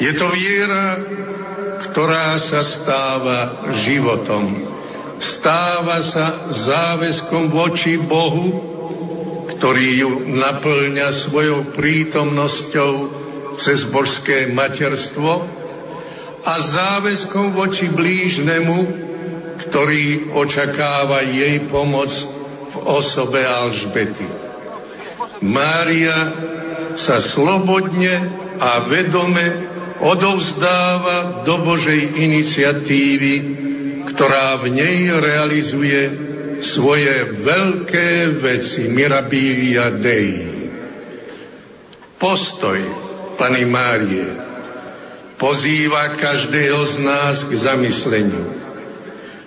Je 0.01 0.13
to 0.17 0.27
viera, 0.33 0.97
ktorá 1.91 2.41
sa 2.41 2.65
stáva 2.65 3.39
životom. 3.85 4.73
Stáva 5.21 6.01
sa 6.01 6.27
záväzkom 6.49 7.53
voči 7.53 8.01
Bohu, 8.01 8.49
ktorý 9.53 9.89
ju 10.01 10.11
naplňa 10.33 11.29
svojou 11.29 11.77
prítomnosťou 11.77 12.93
cez 13.61 13.85
božské 13.93 14.49
materstvo 14.57 15.60
a 16.41 16.55
záväzkom 16.57 17.53
voči 17.53 17.87
blížnemu, 17.93 18.79
ktorý 19.69 20.33
očakáva 20.33 21.21
jej 21.29 21.69
pomoc 21.69 22.09
v 22.73 22.75
osobe 22.81 23.45
Alžbety. 23.45 24.29
Mária 25.45 26.19
sa 26.97 27.21
slobodne 27.37 28.15
a 28.57 28.89
vedome 28.89 29.47
odovzdáva 30.01 31.45
do 31.45 31.61
Božej 31.61 32.17
iniciatívy, 32.17 33.35
ktorá 34.17 34.65
v 34.65 34.73
nej 34.73 35.13
realizuje 35.13 36.01
svoje 36.61 37.41
veľké 37.41 38.09
veci, 38.41 38.89
mirabilia 38.89 39.97
Dei. 39.97 40.37
Postoj 42.21 42.81
Pany 43.41 43.65
Márie 43.65 44.50
pozýva 45.41 46.21
každého 46.21 46.81
z 46.85 46.95
nás 47.01 47.37
k 47.49 47.53
zamysleniu. 47.57 48.45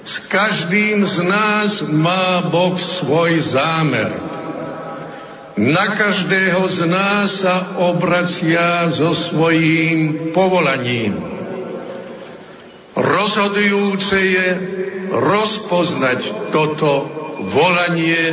S 0.03 0.19
každým 0.27 1.06
z 1.06 1.17
nás 1.23 1.71
má 1.88 2.49
Boh 2.49 2.75
svoj 2.99 3.39
zámer. 3.53 4.12
Na 5.53 5.93
každého 5.93 6.65
z 6.65 6.79
nás 6.89 7.39
sa 7.39 7.77
obracia 7.77 8.89
so 8.97 9.13
svojím 9.29 10.34
povolaním. 10.34 11.13
Rozhodujúce 12.97 14.17
je 14.17 14.47
rozpoznať 15.13 16.19
toto 16.49 16.91
volanie, 17.53 18.23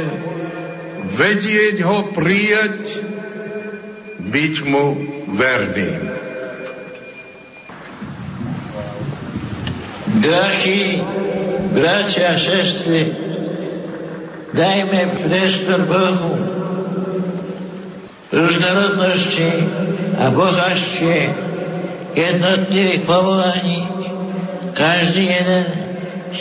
vedieť 1.13 1.77
ho 1.85 1.99
prijať, 2.17 2.77
byť 4.21 4.55
mu 4.65 4.85
verným. 5.37 6.30
Drahí 10.21 11.01
bratia 11.73 12.37
a 12.37 12.37
sestry, 12.37 13.09
dajme 14.53 15.01
priestor 15.25 15.89
Bohu, 15.89 16.33
rôznorodnosti 18.29 19.51
a 20.21 20.25
bohatstve 20.29 21.17
jednotlivých 22.13 23.03
povolaní. 23.09 23.81
Každý 24.77 25.25
jeden 25.25 25.65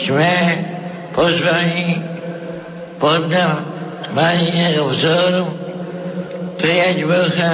sme 0.05 0.33
pozvaní 1.15 2.03
podľa 2.99 3.47
Mariného 4.11 4.91
vzoru 4.91 5.45
prijať 6.59 6.97
Boha 7.07 7.53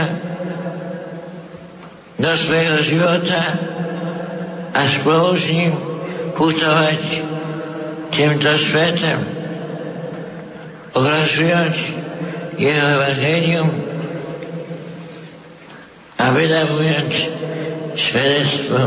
do 2.17 2.31
svojho 2.33 2.77
života 2.81 3.41
a 4.73 4.81
spolu 4.99 5.37
s 5.37 5.45
ním 5.53 5.94
putovať 6.35 7.01
týmto 8.11 8.51
svetom, 8.71 9.19
ohlasujúc 10.95 11.77
jeho 12.55 12.85
evangelium 12.99 13.67
a 16.15 16.25
vydavujúc 16.31 17.13
svedectvo 17.95 18.79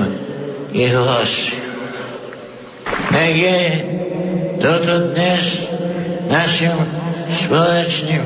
jeho 0.72 1.00
lásky. 1.04 1.56
Nech 3.08 3.36
je 3.36 3.60
toto 4.60 4.94
dnes 5.12 5.44
našim 6.28 6.76
spoločným 7.44 8.24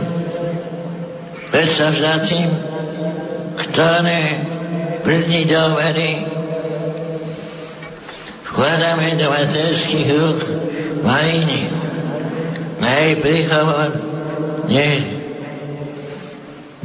predstavzatým, 1.51 2.49
ktoré 3.59 4.23
plní 5.03 5.51
do 5.51 5.63
vkladáme 8.53 9.17
do 9.17 9.27
materských 9.33 10.09
rúk 10.13 10.41
Maríny. 11.01 11.73
Na 12.79 12.91
jej 13.01 13.15
príchovod 13.25 13.93
nech 14.69 15.03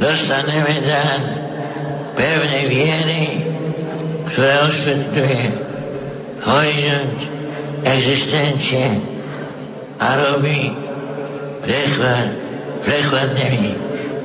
dostaneme 0.00 0.74
dán 0.88 1.22
pevnej 2.16 2.64
viery, 2.72 3.22
ktorá 4.32 4.56
osvetľuje 4.72 5.42
horizont 6.40 7.18
existencie 7.84 8.86
a 9.98 10.08
robí 10.18 10.72
prechvad, 11.66 12.26
prechladnými 12.86 13.66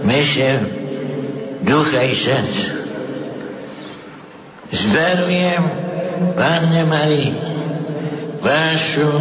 mysel, 0.06 0.60
ducha 1.66 2.02
i 2.06 2.14
srdca. 2.16 2.66
Zverujem 4.74 5.83
Panne 6.32 6.84
Marii 6.88 7.32
vašu 8.44 9.12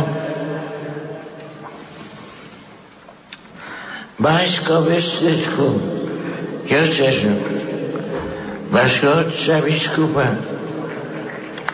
Bajsko-Bystrickú 4.23 5.67
diecezu, 6.67 7.35
vašho 8.71 9.11
otca 9.11 9.57
biskupa, 9.67 10.27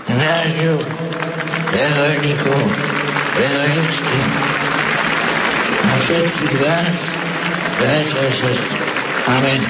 nášho 0.08 0.80
reholníku 1.72 2.56
reholnícky 3.36 4.20
a 5.78 5.92
všetkých 6.02 6.54
vás, 6.58 6.96
bratia 7.78 8.22
a 8.26 8.32
sestry. 8.32 8.78
Amen. 9.28 9.60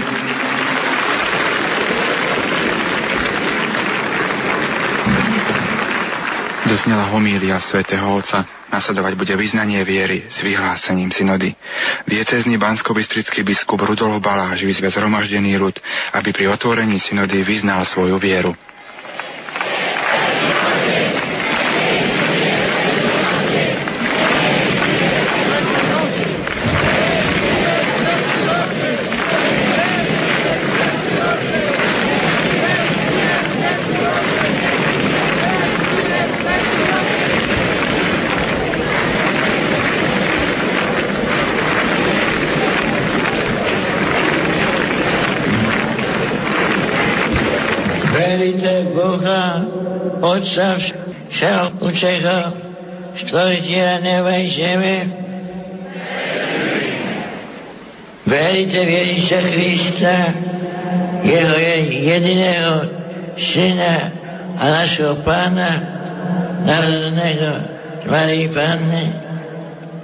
Zaznela 6.68 7.08
homília 7.08 7.56
svätého 7.64 8.04
Otca. 8.12 8.44
Nasledovať 8.68 9.16
bude 9.16 9.32
vyznanie 9.40 9.80
viery 9.88 10.28
s 10.28 10.44
vyhlásením 10.44 11.08
synody. 11.08 11.56
Diecezný 12.04 12.60
bansko 12.60 12.92
biskup 13.40 13.80
Rudolf 13.80 14.20
Baláš 14.20 14.68
vyzve 14.68 14.92
zhromaždený 14.92 15.56
ľud, 15.56 15.80
aby 16.12 16.28
pri 16.28 16.52
otvorení 16.52 17.00
synody 17.00 17.40
vyznal 17.40 17.88
svoju 17.88 18.20
vieru. 18.20 18.52
Boha, 48.94 49.66
Otca 50.22 50.80
všeho, 51.28 52.42
stvoriteľa 53.26 53.96
neba 54.00 54.32
i 54.38 54.48
zeme. 54.54 54.96
Veríte 58.28 58.80
v 58.84 58.90
Ježíša 58.92 59.40
Krista, 59.40 60.16
jeho 61.24 61.56
jediného 61.88 62.74
syna 63.40 63.94
a 64.58 64.64
našeho 64.84 65.24
pána, 65.24 65.70
narodeného 66.68 67.52
Marii 68.08 68.52
Panny, 68.52 69.04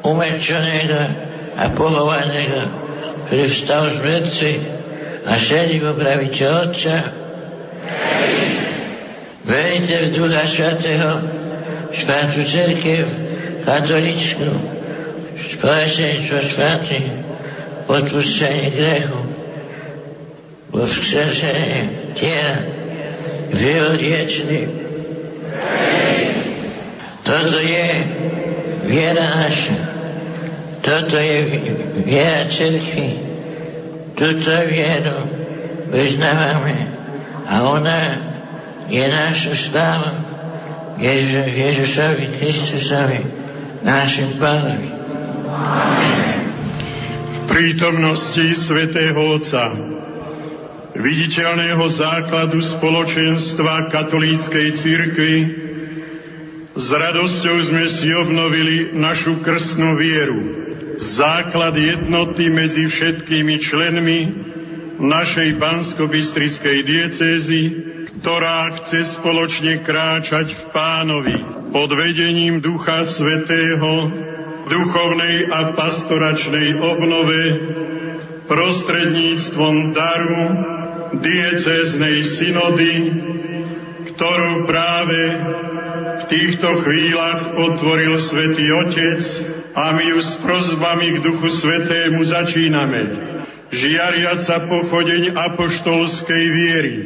umrčeného 0.04 1.02
a 1.57 1.64
pohovaného, 1.76 2.61
ktorý 3.28 3.44
vstal 3.48 3.85
z 3.92 3.98
mŕtvi 4.04 4.54
a 5.24 5.33
sedí 5.40 5.76
po 5.80 5.92
pravici 5.96 6.44
Otca. 6.44 7.23
Veríte 9.44 9.96
v 9.98 10.08
Ducha 10.16 10.44
Svatého, 10.48 11.10
Svatú 11.94 12.42
Cerkev, 12.48 13.06
katoličku, 13.64 14.48
spoločenstvo 15.54 16.38
svatých, 16.54 17.08
odpustenie 17.86 18.68
grechu, 18.72 19.20
vo 20.74 20.82
vzkrsenie 20.90 21.80
tela, 22.18 22.56
život 23.54 24.00
viečný. 24.00 24.60
Toto 27.24 27.58
je 27.62 27.88
viera 28.90 29.26
naša. 29.48 29.78
Toto 30.84 31.16
je 31.16 31.38
viera 32.04 32.44
cerkvy. 32.50 33.08
Tuto 34.14 34.54
vieru 34.68 35.18
vyznávame. 35.88 36.93
A 37.44 37.54
ona 37.64 38.00
je 38.88 39.04
naša 39.04 39.52
sláva 39.68 40.12
Ježu, 40.98 41.42
Ježušovi 41.44 42.26
Kristusovi, 42.38 43.20
našim 43.83 44.38
pánovi. 44.38 44.88
V 47.35 47.38
prítomnosti 47.50 48.46
Svetého 48.64 49.18
Otca, 49.18 49.74
viditeľného 50.94 51.85
základu 51.92 52.62
spoločenstva 52.78 53.90
katolíckej 53.90 54.66
cirkvi, 54.80 55.37
s 56.74 56.88
radosťou 56.90 57.57
sme 57.70 57.85
si 57.87 58.09
obnovili 58.14 58.98
našu 58.98 59.38
krstnú 59.42 59.94
vieru, 59.94 60.38
základ 61.18 61.74
jednoty 61.78 62.50
medzi 62.50 62.87
všetkými 62.90 63.54
členmi 63.62 64.20
našej 64.98 65.48
bansko-bystrickej 65.59 66.78
diecézy, 66.87 67.62
ktorá 68.22 68.72
chce 68.80 69.20
spoločne 69.20 69.83
kráčať 69.85 70.54
v 70.54 70.62
pánovi 70.72 71.37
pod 71.74 71.90
vedením 71.92 72.62
Ducha 72.62 73.04
Svetého, 73.18 73.90
duchovnej 74.70 75.50
a 75.50 75.76
pastoračnej 75.76 76.68
obnove, 76.78 77.42
prostredníctvom 78.48 79.74
daru 79.92 80.44
diecéznej 81.20 82.16
synody, 82.40 82.92
ktorú 84.14 84.64
práve 84.64 85.20
v 86.14 86.22
týchto 86.30 86.68
chvíľach 86.87 87.40
otvoril 87.59 88.14
Svetý 88.24 88.66
Otec 88.72 89.20
a 89.74 89.85
my 89.92 90.04
ju 90.07 90.18
s 90.22 90.33
prozbami 90.40 91.18
k 91.18 91.22
Duchu 91.26 91.48
Svetému 91.61 92.22
začíname. 92.24 93.33
Žiariaca 93.74 94.70
pochodeň 94.70 95.34
apoštolskej 95.34 96.44
viery, 96.46 96.96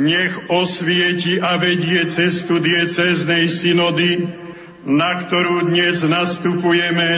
nech 0.00 0.32
osvieti 0.48 1.36
a 1.36 1.60
vedie 1.60 2.08
cestu 2.08 2.56
diecéznej 2.56 3.44
synody, 3.60 4.24
na 4.88 5.28
ktorú 5.28 5.68
dnes 5.68 6.00
nastupujeme 6.08 7.10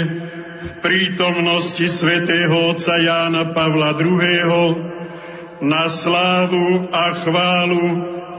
v 0.58 0.70
prítomnosti 0.82 1.86
svätého 2.02 2.74
otca 2.74 2.98
Jána 2.98 3.54
Pavla 3.54 3.94
II. 3.94 4.50
na 5.62 5.84
slávu 5.90 6.90
a 6.90 7.04
chválu 7.22 7.84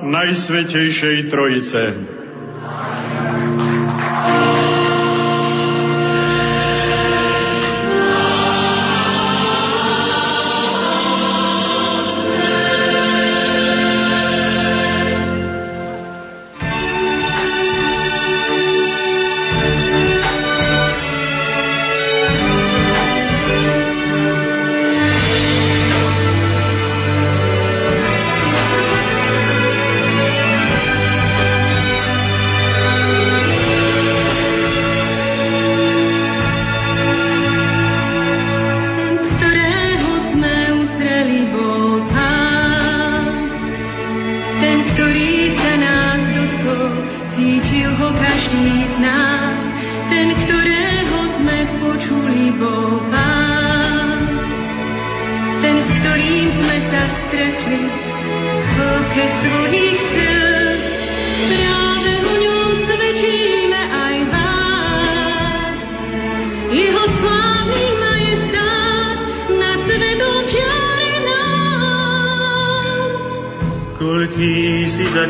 Najsvetejšej 0.03 1.17
Trojice. 1.31 1.83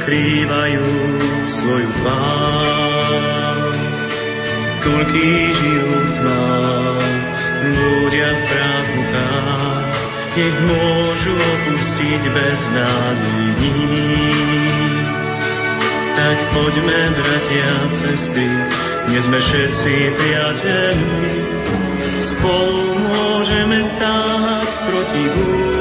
skrývajú 0.09 0.89
svoju 1.61 1.89
tvár. 2.01 3.73
Kulky 4.81 5.29
žijú 5.53 5.85
v 5.85 6.09
tmách, 6.17 7.37
núdia 7.77 8.29
v 8.33 8.41
prázdnutách, 8.49 9.93
nech 10.33 10.57
môžu 10.65 11.33
opustiť 11.37 12.21
bez 12.25 12.57
nádejní. 12.73 14.01
Tak 16.17 16.37
poďme, 16.57 17.01
bratia, 17.13 17.69
sestry, 18.01 18.49
dnes 19.13 19.23
sme 19.29 19.39
všetci 19.45 19.93
priateľmi, 20.17 21.33
spolu 22.33 22.97
môžeme 22.97 23.77
stáť 23.93 24.69
proti 24.89 25.23
búru. 25.37 25.78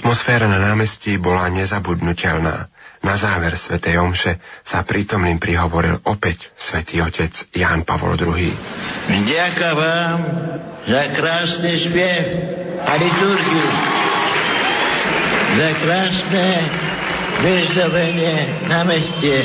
Atmosféra 0.00 0.48
na 0.48 0.56
námestí 0.56 1.20
bola 1.20 1.52
nezabudnutelná. 1.52 2.72
Na 3.04 3.14
záver 3.20 3.52
svätej 3.60 4.00
Omše 4.00 4.40
sa 4.64 4.80
prítomným 4.80 5.36
prihovoril 5.36 6.00
opäť 6.08 6.40
svätý 6.56 7.04
otec 7.04 7.28
Ján 7.52 7.84
Pavol 7.84 8.16
II. 8.16 8.48
Ďakujem 9.28 9.76
vám 9.76 10.18
za 10.88 11.02
krásny 11.12 11.72
spiev 11.84 12.24
a 12.80 12.92
liturgiu, 12.96 13.68
za 15.60 15.70
krásne 15.84 16.48
vyzdobenie 17.44 18.36
na 18.72 18.80
meste. 18.88 19.36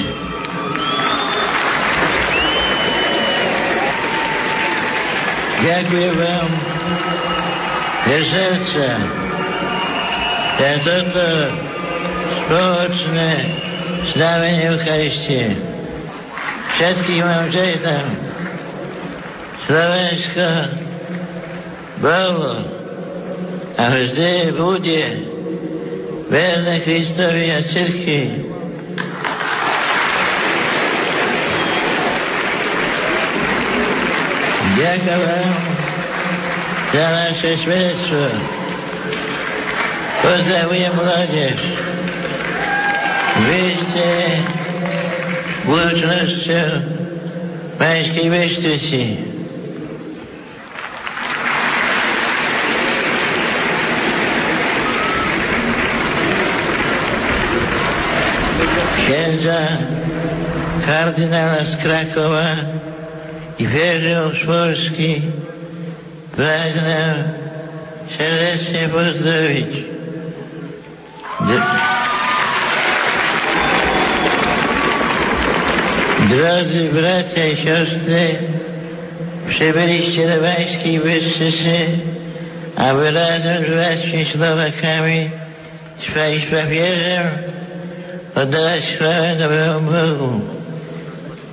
Ďakujem 5.67 6.13
vám 6.15 6.49
za 8.07 8.19
srdce, 8.23 8.85
za 10.55 10.71
toto 10.87 11.27
spoločné 12.47 13.31
slávenie 14.15 14.71
Eucharistie. 14.71 15.45
Všetkých 16.75 17.21
vám 17.23 17.45
žehnám. 17.51 18.07
Slovensko 19.67 20.47
bolo 21.99 22.53
a 23.75 23.83
vždy 23.91 24.55
bude 24.55 25.03
verné 26.31 26.75
Kristovi 26.87 27.45
a 27.51 27.59
cirkvi. 27.65 28.21
Ďakujem 34.75 35.19
vám 35.23 35.49
za 36.91 37.05
vaše 37.11 37.51
svedectvo. 37.63 38.23
Pozdrawiam 40.25 40.95
młodzież. 40.95 41.61
Wyjście 43.39 44.25
łącznością 45.67 46.81
Pańskiej 47.79 48.29
Wysztyci. 48.29 49.17
Księdza 58.97 59.67
kardynała 60.85 61.63
z 61.63 61.83
Krakowa 61.83 62.55
i 63.59 63.67
wierzę 63.67 64.29
z 64.43 64.45
Polski 64.45 65.21
pragnę 66.35 67.23
serdecznie 68.17 68.89
pozdrowić. 68.89 69.94
Drodzy 76.29 76.89
bracia 76.93 77.45
i 77.45 77.55
siostry, 77.55 78.35
przybyliście 79.49 80.29
do 80.35 80.41
Bańskiej 80.41 80.99
Bystrzycy, 80.99 81.87
aby 82.75 83.11
razem 83.11 83.65
z 83.65 83.69
braćmi 83.69 84.25
Słowakami, 84.25 85.29
z 85.99 86.51
papieżem, 86.51 87.27
oddawać 88.35 88.83
chwałę 88.83 89.35
dobremu 89.39 89.91
Bogu. 89.91 90.41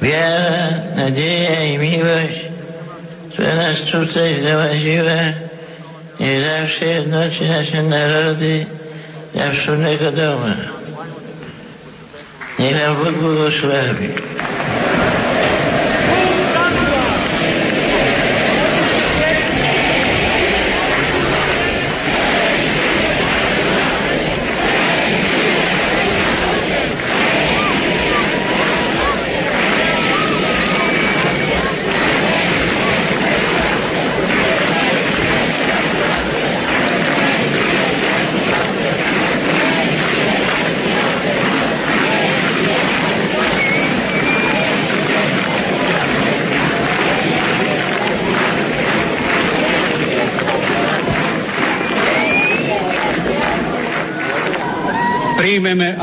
Wiara, 0.02 0.68
nadzieja 0.96 1.64
i 1.64 1.78
miłość, 1.78 2.44
która 3.32 3.54
nas 3.54 3.80
tutaj 3.80 4.40
załaziła, 4.42 5.22
niech 6.20 6.42
zawsze 6.44 6.86
jednoczy 6.86 7.44
nasze 7.48 7.82
narody 7.82 8.66
yaşlarına 9.34 9.98
kadar 9.98 10.34
mı? 10.34 10.56
Yine 12.58 12.90
bu 13.00 13.26
Yugoslavya. 13.26 13.92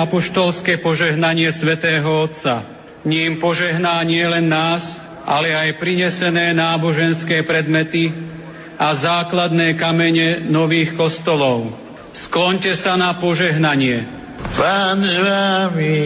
Apoštolské 0.10 0.82
požehnanie 0.82 1.54
svätého 1.54 2.26
Otca. 2.26 2.66
Ním 3.06 3.38
požehná 3.38 4.02
nie 4.02 4.26
len 4.26 4.50
nás, 4.50 4.82
ale 5.22 5.54
aj 5.54 5.78
prinesené 5.78 6.50
náboženské 6.58 7.46
predmety 7.46 8.10
a 8.74 8.90
základné 8.98 9.78
kamene 9.78 10.50
nových 10.50 10.98
kostolov. 10.98 11.78
Sklonte 12.26 12.74
sa 12.82 12.98
na 12.98 13.22
požehnanie. 13.22 14.02
Pán 14.58 14.98
s 14.98 15.14
vami. 15.22 16.02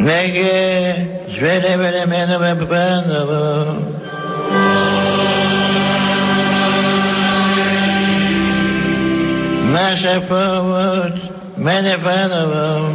Nech 0.00 0.32
je 0.32 0.64
zvedené 1.28 2.08
menové 2.08 2.56
pánovo. 2.56 3.44
Nasza 9.72 10.20
pomoc 10.28 11.14
mene 11.56 11.98
Panową. 11.98 12.94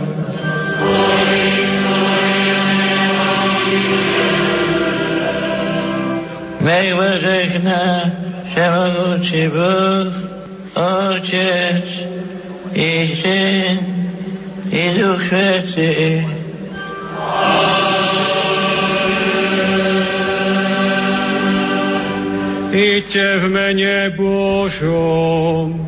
Niech 6.62 6.96
pożegna 6.96 8.12
Wszechmogący 8.50 9.50
Bóg, 9.50 10.14
Ojciec 10.76 11.86
i 12.76 13.16
Syn 13.22 13.78
i 14.72 15.00
Duch 15.00 15.24
Święty. 15.26 16.24
Idźcie 22.74 23.40
w 23.40 23.50
mene 23.50 24.12
Bożą. 24.18 25.87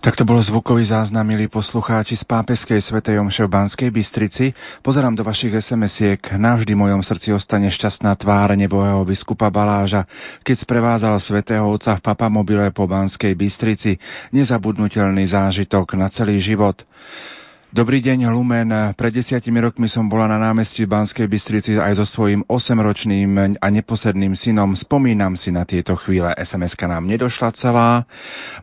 Tak 0.00 0.16
to 0.16 0.24
bol 0.24 0.40
zvukový 0.40 0.88
záznam, 0.88 1.28
milí 1.28 1.44
poslucháči 1.44 2.16
z 2.16 2.24
pápeskej 2.24 2.80
svetej 2.80 3.20
Omše 3.20 3.44
v 3.44 3.52
Banskej 3.52 3.90
Bystrici. 3.92 4.48
Pozerám 4.80 5.12
do 5.12 5.20
vašich 5.20 5.52
SMS-iek. 5.52 6.40
Navždy 6.40 6.72
mojom 6.72 7.04
srdci 7.04 7.36
ostane 7.36 7.68
šťastná 7.68 8.16
tvár 8.16 8.56
nebohého 8.56 9.04
biskupa 9.04 9.52
Baláža, 9.52 10.08
keď 10.40 10.56
sprevádzal 10.64 11.20
svetého 11.20 11.68
otca 11.68 12.00
v 12.00 12.04
papamobile 12.16 12.72
po 12.72 12.88
Banskej 12.88 13.36
Bystrici. 13.36 14.00
Nezabudnutelný 14.32 15.36
zážitok 15.36 15.92
na 16.00 16.08
celý 16.08 16.40
život. 16.40 16.80
Dobrý 17.70 18.02
deň, 18.02 18.34
Lumen. 18.34 18.66
Pred 18.98 19.22
desiatimi 19.22 19.62
rokmi 19.62 19.86
som 19.86 20.10
bola 20.10 20.26
na 20.26 20.42
námestí 20.42 20.82
v 20.82 20.90
Banskej 20.90 21.30
Bystrici 21.30 21.78
aj 21.78 22.02
so 22.02 22.06
svojím 22.18 22.42
8-ročným 22.50 23.54
a 23.62 23.66
neposedným 23.70 24.34
synom. 24.34 24.74
Spomínam 24.74 25.38
si 25.38 25.54
na 25.54 25.62
tieto 25.62 25.94
chvíle. 25.94 26.34
sms 26.34 26.74
nám 26.82 27.06
nedošla 27.06 27.54
celá. 27.54 28.10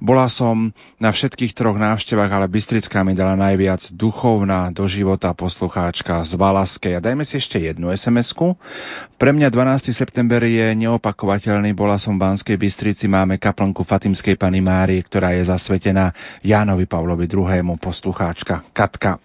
Bola 0.04 0.28
som 0.28 0.76
na 1.00 1.16
všetkých 1.16 1.56
troch 1.56 1.80
návštevách, 1.80 2.28
ale 2.36 2.52
Bystrická 2.52 3.08
mi 3.08 3.16
dala 3.16 3.40
najviac 3.40 3.96
duchovná 3.96 4.76
do 4.76 4.84
života 4.92 5.32
poslucháčka 5.32 6.28
z 6.28 6.36
Valaskej. 6.36 7.00
A 7.00 7.04
dajme 7.04 7.24
si 7.24 7.40
ešte 7.40 7.64
jednu 7.64 7.88
sms 7.96 8.36
-ku. 8.36 8.60
Pre 9.16 9.32
mňa 9.32 9.48
12. 9.48 9.96
september 9.96 10.44
je 10.44 10.76
neopakovateľný. 10.76 11.72
Bola 11.72 11.96
som 11.96 12.20
v 12.20 12.28
Banskej 12.28 12.60
Bystrici, 12.60 13.08
máme 13.08 13.40
kaplnku 13.40 13.88
Fatimskej 13.88 14.36
Pany 14.36 14.60
Márie, 14.60 15.00
ktorá 15.00 15.32
je 15.32 15.48
zasvetená 15.48 16.12
Jánovi 16.44 16.84
Pavlovi 16.84 17.24
II. 17.32 17.80
poslucháčka 17.80 18.68
Kat 18.76 18.97
Katka. 18.98 19.22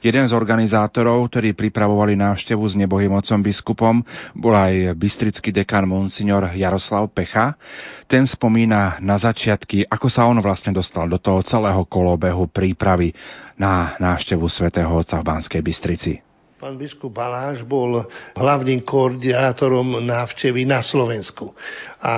Jeden 0.00 0.24
z 0.24 0.32
organizátorov, 0.32 1.26
ktorí 1.28 1.52
pripravovali 1.52 2.16
návštevu 2.16 2.64
s 2.64 2.78
nebohým 2.78 3.12
otcom 3.12 3.42
biskupom, 3.42 3.94
bol 4.32 4.54
aj 4.54 4.96
bystrický 4.96 5.52
dekan 5.52 5.84
monsignor 5.84 6.48
Jaroslav 6.54 7.10
Pecha. 7.12 7.58
Ten 8.08 8.24
spomína 8.24 9.02
na 9.02 9.18
začiatky, 9.20 9.84
ako 9.90 10.06
sa 10.08 10.24
on 10.30 10.38
vlastne 10.40 10.72
dostal 10.72 11.10
do 11.10 11.18
toho 11.20 11.42
celého 11.44 11.82
kolobehu 11.90 12.48
prípravy 12.48 13.12
na 13.58 13.98
návštevu 14.00 14.46
svätého 14.48 14.88
Otca 14.88 15.20
v 15.20 15.28
Banskej 15.28 15.60
Bystrici. 15.60 16.12
Pán 16.56 16.80
biskup 16.80 17.12
Baláš 17.12 17.60
bol 17.68 18.00
hlavným 18.32 18.80
koordinátorom 18.80 20.00
návštevy 20.00 20.64
na 20.64 20.80
Slovensku. 20.80 21.52
A 22.00 22.14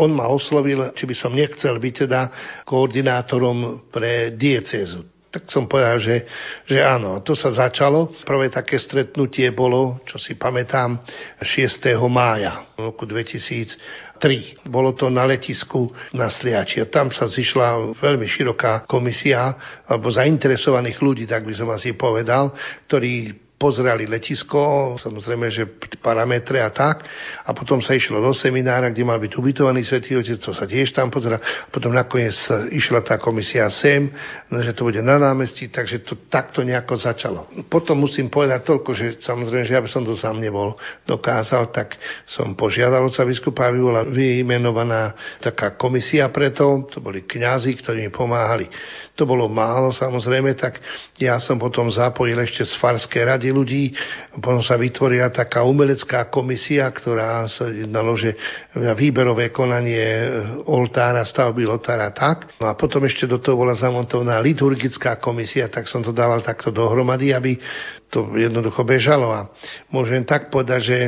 on 0.00 0.16
ma 0.16 0.32
oslovil, 0.32 0.96
či 0.96 1.04
by 1.04 1.12
som 1.12 1.36
nechcel 1.36 1.76
byť 1.76 2.08
teda 2.08 2.20
koordinátorom 2.64 3.92
pre 3.92 4.32
diecézu. 4.32 5.11
Tak 5.32 5.48
som 5.48 5.64
povedal, 5.64 5.96
že, 5.96 6.28
že 6.68 6.76
áno. 6.84 7.16
To 7.24 7.32
sa 7.32 7.48
začalo. 7.48 8.12
Prvé 8.20 8.52
také 8.52 8.76
stretnutie 8.76 9.48
bolo, 9.48 10.04
čo 10.04 10.20
si 10.20 10.36
pamätám, 10.36 11.00
6. 11.40 11.88
mája 12.12 12.68
roku 12.76 13.08
2003. 13.08 14.68
Bolo 14.68 14.92
to 14.92 15.08
na 15.08 15.24
letisku 15.24 15.88
na 16.12 16.28
Sliači. 16.28 16.84
A 16.84 16.92
tam 16.92 17.08
sa 17.08 17.32
zišla 17.32 17.96
veľmi 17.96 18.28
široká 18.28 18.84
komisia, 18.84 19.56
alebo 19.88 20.12
zainteresovaných 20.12 21.00
ľudí, 21.00 21.24
tak 21.24 21.48
by 21.48 21.56
som 21.56 21.72
asi 21.72 21.96
povedal, 21.96 22.52
ktorí 22.84 23.32
pozerali 23.62 24.10
letisko, 24.10 24.98
samozrejme, 24.98 25.46
že 25.54 25.78
parametre 26.02 26.58
a 26.58 26.74
tak. 26.74 27.06
A 27.46 27.54
potom 27.54 27.78
sa 27.78 27.94
išlo 27.94 28.18
do 28.18 28.34
seminára, 28.34 28.90
kde 28.90 29.06
mal 29.06 29.22
byť 29.22 29.38
ubytovaný 29.38 29.86
Svetý 29.86 30.18
Otec, 30.18 30.42
to 30.42 30.50
sa 30.50 30.66
tiež 30.66 30.90
tam 30.90 31.14
pozera. 31.14 31.38
Potom 31.70 31.94
nakoniec 31.94 32.34
išla 32.74 33.06
tá 33.06 33.22
komisia 33.22 33.70
sem, 33.70 34.10
no, 34.50 34.58
že 34.58 34.74
to 34.74 34.90
bude 34.90 34.98
na 34.98 35.14
námestí, 35.14 35.70
takže 35.70 36.02
to 36.02 36.26
takto 36.26 36.66
nejako 36.66 36.98
začalo. 36.98 37.46
Potom 37.70 38.02
musím 38.02 38.26
povedať 38.26 38.66
toľko, 38.66 38.90
že 38.98 39.06
samozrejme, 39.22 39.62
že 39.62 39.78
ja 39.78 39.84
by 39.84 39.90
som 39.94 40.02
to 40.02 40.18
sám 40.18 40.42
nebol 40.42 40.74
dokázal, 41.06 41.70
tak 41.70 41.94
som 42.26 42.58
požiadal 42.58 43.06
oca 43.06 43.22
biskupa, 43.22 43.70
aby 43.70 43.78
bola 43.78 44.02
vymenovaná 44.02 45.14
taká 45.38 45.78
komisia 45.78 46.26
preto, 46.34 46.90
to 46.90 46.98
boli 46.98 47.22
kňazi, 47.22 47.78
ktorí 47.78 48.02
mi 48.02 48.10
pomáhali. 48.10 48.66
To 49.12 49.28
bolo 49.28 49.44
málo 49.44 49.92
samozrejme, 49.92 50.56
tak 50.56 50.80
ja 51.20 51.36
som 51.36 51.60
potom 51.60 51.92
zapojil 51.92 52.32
ešte 52.40 52.64
z 52.64 52.80
Farskej 52.80 53.28
rady 53.28 53.52
ľudí. 53.52 53.92
Potom 54.40 54.64
sa 54.64 54.80
vytvorila 54.80 55.28
taká 55.28 55.68
umelecká 55.68 56.32
komisia, 56.32 56.88
ktorá 56.88 57.44
sa 57.44 57.68
jednalo, 57.68 58.16
že 58.16 58.32
výberové 58.72 59.52
konanie 59.52 60.32
oltára, 60.64 61.28
stavby 61.28 61.68
oltára 61.68 62.08
tak. 62.08 62.56
No 62.56 62.72
a 62.72 62.72
potom 62.72 63.04
ešte 63.04 63.28
do 63.28 63.36
toho 63.36 63.60
bola 63.60 63.76
zamontovaná 63.76 64.40
liturgická 64.40 65.20
komisia, 65.20 65.68
tak 65.68 65.92
som 65.92 66.00
to 66.00 66.16
dával 66.16 66.40
takto 66.40 66.72
dohromady, 66.72 67.36
aby 67.36 67.60
to 68.08 68.32
jednoducho 68.32 68.80
bežalo. 68.80 69.28
A 69.28 69.52
môžem 69.92 70.24
tak 70.24 70.48
povedať, 70.48 70.80
že 70.88 70.98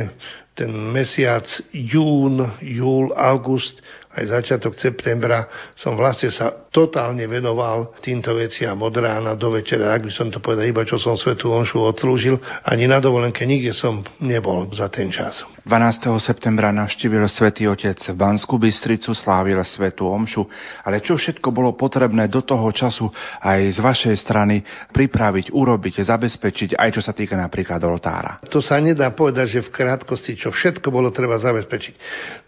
ten 0.55 0.71
mesiac 0.71 1.43
jún, 1.73 2.39
júl, 2.61 3.11
august 3.11 3.81
aj 4.15 4.25
začiatok 4.31 4.79
septembra 4.79 5.45
som 5.75 5.99
vlastne 5.99 6.31
sa 6.31 6.65
totálne 6.71 7.27
venoval 7.27 7.95
týmto 7.99 8.31
veciam 8.35 8.79
od 8.79 8.95
rána 8.95 9.35
do 9.35 9.51
večera. 9.51 9.91
Ak 9.91 10.07
by 10.07 10.11
som 10.11 10.31
to 10.31 10.39
povedal, 10.39 10.67
iba 10.67 10.87
čo 10.87 10.95
som 10.95 11.19
Svetu 11.19 11.51
Onšu 11.51 11.83
odslúžil, 11.83 12.39
ani 12.63 12.87
na 12.87 13.03
dovolenke 13.03 13.43
nikde 13.43 13.75
som 13.75 14.03
nebol 14.23 14.71
za 14.71 14.87
ten 14.87 15.11
čas. 15.11 15.43
12. 15.65 16.13
septembra 16.21 16.69
navštívil 16.69 17.25
svätý 17.25 17.65
Otec 17.65 17.97
v 17.97 18.13
Banskú 18.13 18.61
Bystricu, 18.61 19.17
slávil 19.17 19.57
Svetu 19.65 20.05
Omšu, 20.05 20.45
ale 20.85 21.01
čo 21.01 21.17
všetko 21.17 21.49
bolo 21.49 21.73
potrebné 21.73 22.29
do 22.29 22.45
toho 22.45 22.69
času 22.69 23.09
aj 23.41 23.73
z 23.73 23.79
vašej 23.81 24.15
strany 24.21 24.61
pripraviť, 24.93 25.49
urobiť, 25.49 26.05
zabezpečiť, 26.05 26.77
aj 26.77 26.89
čo 26.93 27.01
sa 27.01 27.17
týka 27.17 27.33
napríklad 27.33 27.81
oltára? 27.81 28.37
To 28.45 28.61
sa 28.61 28.77
nedá 28.77 29.09
povedať, 29.09 29.57
že 29.57 29.65
v 29.65 29.73
krátkosti, 29.73 30.37
čo 30.37 30.53
všetko 30.53 30.93
bolo 30.93 31.09
treba 31.09 31.41
zabezpečiť. 31.41 31.93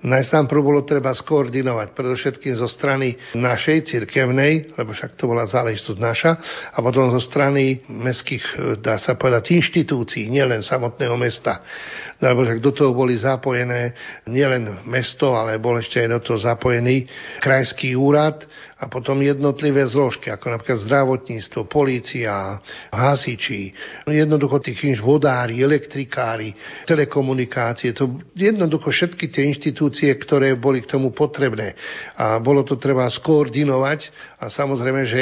Najstamprv 0.06 0.62
bolo 0.62 0.86
treba 0.86 1.10
skoordinovať, 1.10 1.57
predovšetkým 1.64 2.58
zo 2.60 2.68
strany 2.68 3.16
našej 3.38 3.88
cirkevnej, 3.88 4.76
lebo 4.76 4.92
však 4.92 5.16
to 5.16 5.30
bola 5.30 5.48
záležitosť 5.48 6.00
naša, 6.00 6.32
a 6.74 6.78
potom 6.84 7.10
zo 7.14 7.22
strany 7.24 7.82
mestských, 7.88 8.78
dá 8.82 9.00
sa 9.00 9.16
povedať, 9.16 9.56
inštitúcií, 9.56 10.28
nielen 10.28 10.66
samotného 10.66 11.16
mesta 11.16 11.64
lebo 12.18 12.46
že 12.46 12.58
do 12.58 12.74
toho 12.74 12.98
boli 12.98 13.18
zapojené 13.18 13.94
nielen 14.26 14.82
mesto, 14.90 15.38
ale 15.38 15.62
bol 15.62 15.78
ešte 15.78 16.02
aj 16.02 16.10
do 16.18 16.20
toho 16.22 16.40
zapojený 16.42 17.06
krajský 17.42 17.94
úrad 17.94 18.42
a 18.78 18.86
potom 18.90 19.18
jednotlivé 19.22 19.90
zložky, 19.90 20.30
ako 20.30 20.54
napríklad 20.54 20.86
zdravotníctvo, 20.86 21.66
polícia, 21.66 22.62
hasiči, 22.94 23.74
jednoducho 24.06 24.62
tých 24.62 25.02
vodári, 25.02 25.66
elektrikári, 25.66 26.54
telekomunikácie, 26.86 27.94
to 27.98 28.22
jednoducho 28.38 28.94
všetky 28.94 29.34
tie 29.34 29.50
inštitúcie, 29.50 30.14
ktoré 30.14 30.54
boli 30.54 30.86
k 30.86 30.94
tomu 30.94 31.10
potrebné. 31.10 31.74
A 32.18 32.38
bolo 32.38 32.62
to 32.62 32.78
treba 32.78 33.10
skoordinovať 33.10 34.14
a 34.42 34.54
samozrejme, 34.54 35.02
že 35.10 35.22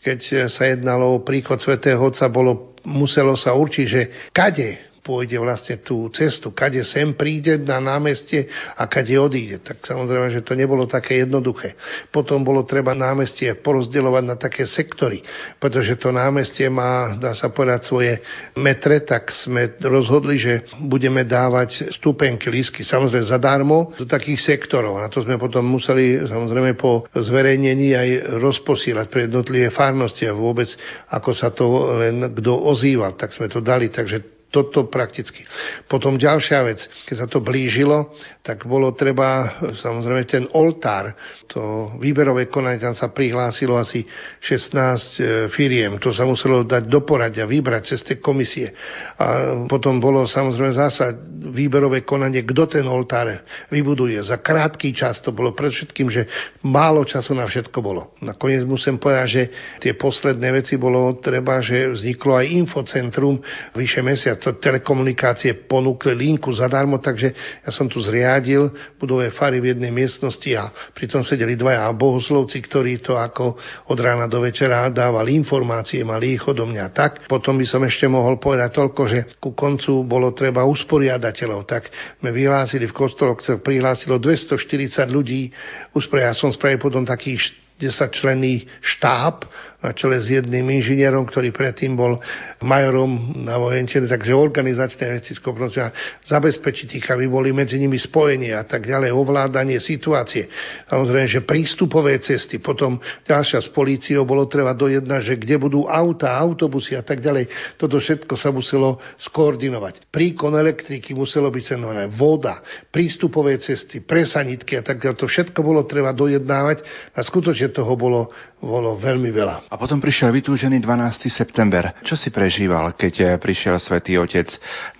keď 0.00 0.48
sa 0.48 0.68
jednalo 0.68 1.20
o 1.20 1.24
príchod 1.24 1.60
svätého 1.60 2.00
Otca, 2.00 2.28
bolo 2.32 2.76
muselo 2.84 3.36
sa 3.36 3.56
určiť, 3.56 3.86
že 3.88 4.02
kade 4.32 4.93
pôjde 5.04 5.36
vlastne 5.36 5.76
tú 5.84 6.08
cestu, 6.08 6.48
kade 6.56 6.80
sem 6.80 7.12
príde 7.12 7.60
na 7.60 7.76
námestie 7.76 8.48
a 8.72 8.88
kade 8.88 9.12
odíde. 9.20 9.60
Tak 9.60 9.84
samozrejme, 9.84 10.32
že 10.32 10.40
to 10.40 10.56
nebolo 10.56 10.88
také 10.88 11.20
jednoduché. 11.20 11.76
Potom 12.08 12.40
bolo 12.40 12.64
treba 12.64 12.96
námestie 12.96 13.52
porozdeľovať 13.60 14.24
na 14.24 14.36
také 14.40 14.64
sektory, 14.64 15.20
pretože 15.60 16.00
to 16.00 16.08
námestie 16.08 16.72
má, 16.72 17.20
dá 17.20 17.36
sa 17.36 17.52
povedať, 17.52 17.84
svoje 17.84 18.12
metre, 18.56 19.04
tak 19.04 19.28
sme 19.28 19.76
rozhodli, 19.84 20.40
že 20.40 20.64
budeme 20.80 21.28
dávať 21.28 21.92
stupenky, 22.00 22.48
lísky, 22.48 22.80
samozrejme 22.80 23.28
zadarmo, 23.28 23.92
do 24.00 24.08
takých 24.08 24.56
sektorov. 24.56 24.96
Na 24.96 25.12
to 25.12 25.20
sme 25.20 25.36
potom 25.36 25.68
museli, 25.68 26.16
samozrejme, 26.24 26.80
po 26.80 27.04
zverejnení 27.12 27.92
aj 27.92 28.08
rozposílať 28.40 29.06
pre 29.12 29.28
jednotlivé 29.28 29.68
farnosti 29.68 30.24
a 30.24 30.32
vôbec, 30.32 30.72
ako 31.12 31.30
sa 31.36 31.52
to 31.52 31.92
len 32.00 32.32
kto 32.32 32.52
ozýval, 32.56 33.12
tak 33.20 33.36
sme 33.36 33.52
to 33.52 33.60
dali. 33.60 33.92
Takže 33.92 34.33
toto 34.54 34.86
prakticky. 34.86 35.42
Potom 35.90 36.14
ďalšia 36.14 36.62
vec, 36.62 36.78
keď 37.10 37.16
sa 37.18 37.26
to 37.26 37.42
blížilo, 37.42 38.14
tak 38.46 38.70
bolo 38.70 38.94
treba, 38.94 39.58
samozrejme, 39.82 40.22
ten 40.30 40.44
oltár, 40.54 41.10
to 41.50 41.96
výberové 41.98 42.46
konanie, 42.46 42.78
tam 42.78 42.94
sa 42.94 43.10
prihlásilo 43.10 43.74
asi 43.74 44.06
16 44.06 44.76
e, 44.78 45.22
firiem, 45.48 45.98
to 45.98 46.14
sa 46.14 46.22
muselo 46.22 46.62
dať 46.62 46.86
do 46.86 47.02
poradia, 47.02 47.48
vybrať 47.48 47.82
cez 47.82 48.00
tie 48.04 48.16
komisie. 48.22 48.70
A 49.16 49.58
potom 49.64 49.96
bolo 49.96 50.28
samozrejme 50.28 50.76
zasa 50.76 51.16
výberové 51.50 52.04
konanie, 52.04 52.44
kto 52.44 52.78
ten 52.78 52.84
oltár 52.84 53.42
vybuduje. 53.72 54.20
Za 54.28 54.36
krátky 54.44 54.92
čas 54.92 55.24
to 55.24 55.32
bolo 55.32 55.56
predovšetkým, 55.56 56.12
že 56.12 56.28
málo 56.68 57.08
času 57.08 57.32
na 57.32 57.48
všetko 57.48 57.78
bolo. 57.80 58.12
Nakoniec 58.20 58.68
musím 58.68 59.00
povedať, 59.00 59.26
že 59.26 59.42
tie 59.80 59.92
posledné 59.96 60.52
veci 60.52 60.76
bolo 60.76 61.16
treba, 61.16 61.64
že 61.64 61.96
vzniklo 61.96 62.36
aj 62.36 62.52
infocentrum 62.52 63.40
vyše 63.72 64.04
mesiac 64.04 64.43
to 64.44 64.60
telekomunikácie 64.60 65.64
ponúkli 65.64 66.12
linku 66.12 66.52
zadarmo, 66.52 67.00
takže 67.00 67.32
ja 67.64 67.70
som 67.72 67.88
tu 67.88 68.04
zriadil 68.04 68.68
budové 69.00 69.32
fary 69.32 69.56
v 69.64 69.72
jednej 69.72 69.88
miestnosti 69.88 70.50
a 70.52 70.68
pritom 70.92 71.24
sedeli 71.24 71.56
dvaja 71.56 71.88
bohoslovci, 71.96 72.60
ktorí 72.60 73.00
to 73.00 73.16
ako 73.16 73.56
od 73.88 73.98
rána 73.98 74.28
do 74.28 74.44
večera 74.44 74.92
dávali 74.92 75.32
informácie, 75.32 76.04
mali 76.04 76.36
ich 76.36 76.44
odo 76.44 76.68
mňa 76.68 76.86
tak. 76.92 77.24
Potom 77.24 77.56
by 77.56 77.64
som 77.64 77.80
ešte 77.88 78.04
mohol 78.04 78.36
povedať 78.36 78.76
toľko, 78.76 79.02
že 79.08 79.18
ku 79.40 79.56
koncu 79.56 80.04
bolo 80.04 80.36
treba 80.36 80.68
usporiadateľov, 80.68 81.64
tak 81.64 81.88
sme 82.20 82.28
vyhlásili 82.28 82.84
v 82.84 82.92
kostoloch, 82.92 83.40
sa 83.40 83.56
prihlásilo 83.56 84.20
240 84.20 85.08
ľudí, 85.08 85.48
usporiadal 85.96 86.36
som 86.36 86.52
spravil 86.52 86.76
potom 86.76 87.08
taký 87.08 87.40
10 87.80 87.90
členný 88.14 88.68
štáb, 88.78 89.48
na 89.84 89.92
čele 89.92 90.16
s 90.16 90.32
jedným 90.32 90.64
inžinierom, 90.80 91.28
ktorý 91.28 91.52
predtým 91.52 91.92
bol 91.92 92.16
majorom 92.64 93.44
na 93.44 93.60
vojentene, 93.60 94.08
takže 94.08 94.32
organizačné 94.32 95.20
veci, 95.20 95.36
schopnosti 95.36 95.76
a 95.76 95.92
zabezpečiť 96.24 96.88
ich, 96.96 97.06
aby 97.12 97.28
boli 97.28 97.52
medzi 97.52 97.76
nimi 97.76 98.00
spojenia 98.00 98.64
a 98.64 98.64
tak 98.64 98.88
ďalej, 98.88 99.12
ovládanie 99.12 99.76
situácie. 99.84 100.48
Samozrejme, 100.88 101.28
že 101.28 101.44
prístupové 101.44 102.16
cesty, 102.24 102.56
potom 102.56 102.96
ďalšia 103.28 103.60
s 103.60 103.68
políciou 103.68 104.24
bolo 104.24 104.48
treba 104.48 104.72
dojednať, 104.72 105.20
že 105.20 105.34
kde 105.36 105.60
budú 105.60 105.84
auta, 105.84 106.32
autobusy 106.32 106.96
a 106.96 107.04
tak 107.04 107.20
ďalej. 107.20 107.76
Toto 107.76 108.00
všetko 108.00 108.40
sa 108.40 108.48
muselo 108.48 108.96
skoordinovať. 109.20 110.08
Príkon 110.08 110.56
elektriky 110.56 111.12
muselo 111.12 111.52
byť 111.52 111.62
cenované, 111.76 112.08
voda, 112.08 112.64
prístupové 112.88 113.60
cesty, 113.60 114.00
presanitky 114.00 114.80
a 114.80 114.82
tak 114.86 115.04
ďalej. 115.04 115.20
To 115.20 115.28
všetko 115.28 115.60
bolo 115.60 115.84
treba 115.84 116.16
dojednávať 116.16 116.80
a 117.12 117.20
skutočne 117.20 117.68
toho 117.68 117.92
bolo, 118.00 118.32
bolo 118.64 118.96
veľmi 118.96 119.28
veľa. 119.28 119.73
A 119.74 119.80
potom 119.80 119.98
prišiel 119.98 120.30
vytúžený 120.30 120.78
12. 120.78 121.26
september. 121.34 121.98
Čo 122.06 122.14
si 122.14 122.30
prežíval, 122.30 122.94
keď 122.94 123.14
eh, 123.18 123.28
prišiel 123.42 123.74
Svetý 123.82 124.14
Otec 124.14 124.46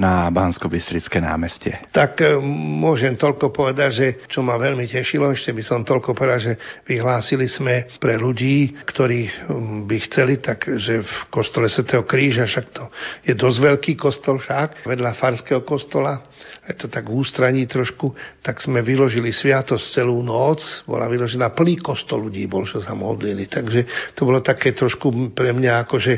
na 0.03 0.27
bansko 0.35 0.66
bystrické 0.66 1.22
námestie? 1.22 1.79
Tak 1.95 2.18
eh, 2.18 2.35
môžem 2.83 3.14
toľko 3.14 3.55
povedať, 3.55 3.91
že 3.95 4.07
čo 4.27 4.43
ma 4.43 4.59
veľmi 4.59 4.91
tešilo, 4.91 5.31
ešte 5.31 5.55
by 5.55 5.62
som 5.62 5.87
toľko 5.87 6.18
povedal, 6.18 6.43
že 6.43 6.59
vyhlásili 6.91 7.47
sme 7.47 7.87
pre 8.03 8.18
ľudí, 8.18 8.75
ktorí 8.83 9.47
hm, 9.47 9.87
by 9.87 9.97
chceli, 10.11 10.43
takže 10.43 11.07
v 11.07 11.12
kostole 11.31 11.70
Svetého 11.70 12.03
kríža, 12.03 12.51
však 12.51 12.66
to 12.75 12.91
je 13.31 13.35
dosť 13.39 13.59
veľký 13.62 13.93
kostol 13.95 14.43
však, 14.43 14.91
vedľa 14.91 15.14
farského 15.14 15.62
kostola, 15.62 16.18
je 16.64 16.75
to 16.81 16.89
tak 16.89 17.05
v 17.07 17.20
ústraní 17.20 17.68
trošku, 17.68 18.16
tak 18.41 18.57
sme 18.57 18.81
vyložili 18.81 19.29
sviatosť 19.31 20.01
celú 20.01 20.25
noc, 20.25 20.64
bola 20.89 21.07
vyložená 21.12 21.53
plný 21.53 21.77
kostol 21.85 22.25
ľudí 22.29 22.49
bol, 22.49 22.64
čo 22.64 22.81
sa 22.81 22.97
modlili. 22.97 23.45
Takže 23.45 24.12
to 24.16 24.25
bolo 24.25 24.41
také 24.64 24.80
trošku 24.80 25.36
pre 25.36 25.52
mňa 25.52 25.84
akože 25.84 26.14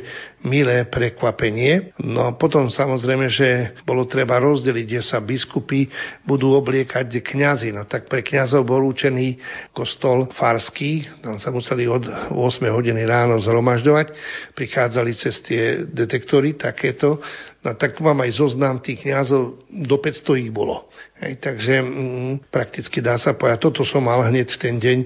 milé 0.47 0.87
prekvapenie. 0.87 1.91
No 1.99 2.31
a 2.31 2.39
potom 2.39 2.71
samozrejme, 2.71 3.27
že 3.27 3.75
bolo 3.83 4.07
treba 4.07 4.39
rozdeliť, 4.39 4.87
kde 4.87 5.03
sa 5.03 5.19
biskupy 5.19 5.91
budú 6.23 6.55
obliekať 6.55 7.11
kňazi. 7.27 7.75
No 7.75 7.91
tak 7.91 8.07
pre 8.07 8.23
kňazov 8.23 8.63
bol 8.63 8.87
určený 8.87 9.43
kostol 9.75 10.31
farský, 10.39 11.11
tam 11.27 11.43
sa 11.43 11.51
museli 11.51 11.91
od 11.91 12.07
8 12.07 12.39
hodiny 12.71 13.03
ráno 13.03 13.43
zhromažďovať, 13.43 14.15
prichádzali 14.55 15.11
cez 15.19 15.43
tie 15.43 15.83
detektory 15.83 16.55
takéto, 16.55 17.19
No 17.67 17.75
tak 17.75 17.99
mám 17.99 18.23
aj 18.23 18.39
zoznam 18.39 18.79
tých 18.79 19.03
kňazov, 19.03 19.67
do 19.67 19.97
500 19.99 20.39
ich 20.39 20.55
bolo. 20.55 20.87
Hej, 21.17 21.41
takže 21.41 21.81
mm, 21.81 22.53
prakticky 22.53 23.01
dá 23.01 23.17
sa 23.17 23.33
povedať, 23.33 23.65
toto 23.65 23.89
som 23.89 24.05
mal 24.05 24.21
hneď 24.29 24.53
v 24.53 24.61
ten 24.61 24.77
deň 24.77 24.99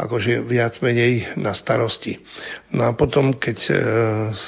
akože 0.00 0.40
viac 0.48 0.80
menej 0.80 1.36
na 1.36 1.52
starosti. 1.52 2.16
No 2.72 2.88
a 2.88 2.96
potom, 2.96 3.36
keď 3.36 3.58
e, 3.68 3.72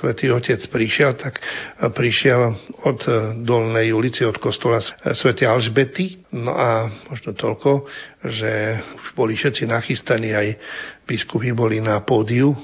svätý 0.01 0.33
Otec 0.33 0.65
prišiel, 0.73 1.21
tak 1.21 1.37
e, 1.37 1.45
prišiel 1.93 2.57
od 2.89 3.05
e, 3.05 3.13
Dolnej 3.45 3.93
ulici, 3.93 4.25
od 4.25 4.41
kostola 4.41 4.81
e, 4.81 5.13
svätej 5.13 5.45
Alžbety. 5.45 6.25
No 6.33 6.57
a 6.57 6.89
možno 7.13 7.37
toľko, 7.37 7.85
že 8.25 8.81
už 8.81 9.13
boli 9.13 9.37
všetci 9.37 9.69
nachystaní, 9.69 10.33
aj 10.33 10.57
biskupy 11.05 11.53
boli 11.53 11.85
na 11.85 12.01
pódiu 12.01 12.57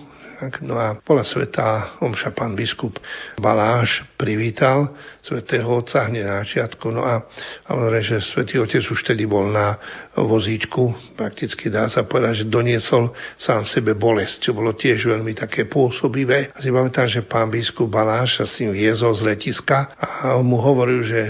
No 0.60 0.76
a 0.76 0.92
bola 1.00 1.24
svetá 1.24 1.96
omša 2.04 2.36
pán 2.36 2.52
biskup 2.52 3.00
Baláš 3.40 4.04
privítal 4.20 4.92
svetého 5.26 5.66
otca 5.66 6.06
hneď 6.06 6.22
na 6.22 6.36
začiatku. 6.46 6.86
No 6.94 7.02
a 7.02 7.26
samozrejme, 7.66 8.06
že 8.06 8.16
svetý 8.22 8.62
otec 8.62 8.86
už 8.86 9.02
vtedy 9.02 9.26
bol 9.26 9.50
na 9.50 9.74
vozíčku, 10.14 10.94
prakticky 11.18 11.66
dá 11.66 11.90
sa 11.90 12.06
povedať, 12.06 12.46
že 12.46 12.52
doniesol 12.52 13.10
sám 13.34 13.66
sebe 13.66 13.98
bolesť, 13.98 14.46
čo 14.46 14.50
bolo 14.54 14.78
tiež 14.78 15.10
veľmi 15.10 15.34
také 15.34 15.66
pôsobivé. 15.66 16.54
A 16.54 16.62
si 16.62 16.70
pamätám, 16.70 17.10
že 17.10 17.26
pán 17.26 17.50
biskup 17.50 17.90
Baláš 17.90 18.38
sa 18.38 18.46
s 18.46 18.62
ním 18.62 18.78
viezol 18.78 19.18
z 19.18 19.26
letiska 19.26 19.98
a 19.98 20.38
mu 20.38 20.62
hovoril, 20.62 21.02
že 21.02 21.20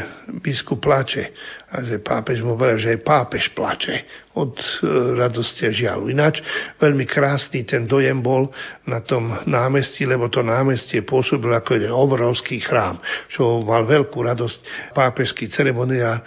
biskup 0.44 0.84
plače 0.84 1.32
a 1.66 1.82
že 1.82 1.98
pápež 1.98 2.46
mu 2.46 2.54
povedal, 2.54 2.78
že 2.78 2.94
aj 2.94 3.00
pápež 3.02 3.50
plače 3.50 4.06
od 4.36 4.54
e, 4.54 4.66
radosti 5.18 5.66
a 5.66 5.72
žialu. 5.72 6.12
Ináč 6.12 6.44
veľmi 6.78 7.08
krásny 7.08 7.66
ten 7.66 7.88
dojem 7.88 8.20
bol 8.20 8.52
na 8.86 9.02
tom 9.02 9.32
námestí, 9.48 10.06
lebo 10.06 10.30
to 10.30 10.46
námestie 10.46 11.02
pôsobilo 11.02 11.56
ako 11.56 11.80
jeden 11.80 11.90
obrovský 11.90 12.62
chrám, 12.62 13.00
čo 13.32 13.64
mal 13.64 13.85
veľkú 13.86 14.18
radosť 14.18 14.92
pápežský 14.92 15.46
ceremoniál 15.48 16.20
e, 16.20 16.22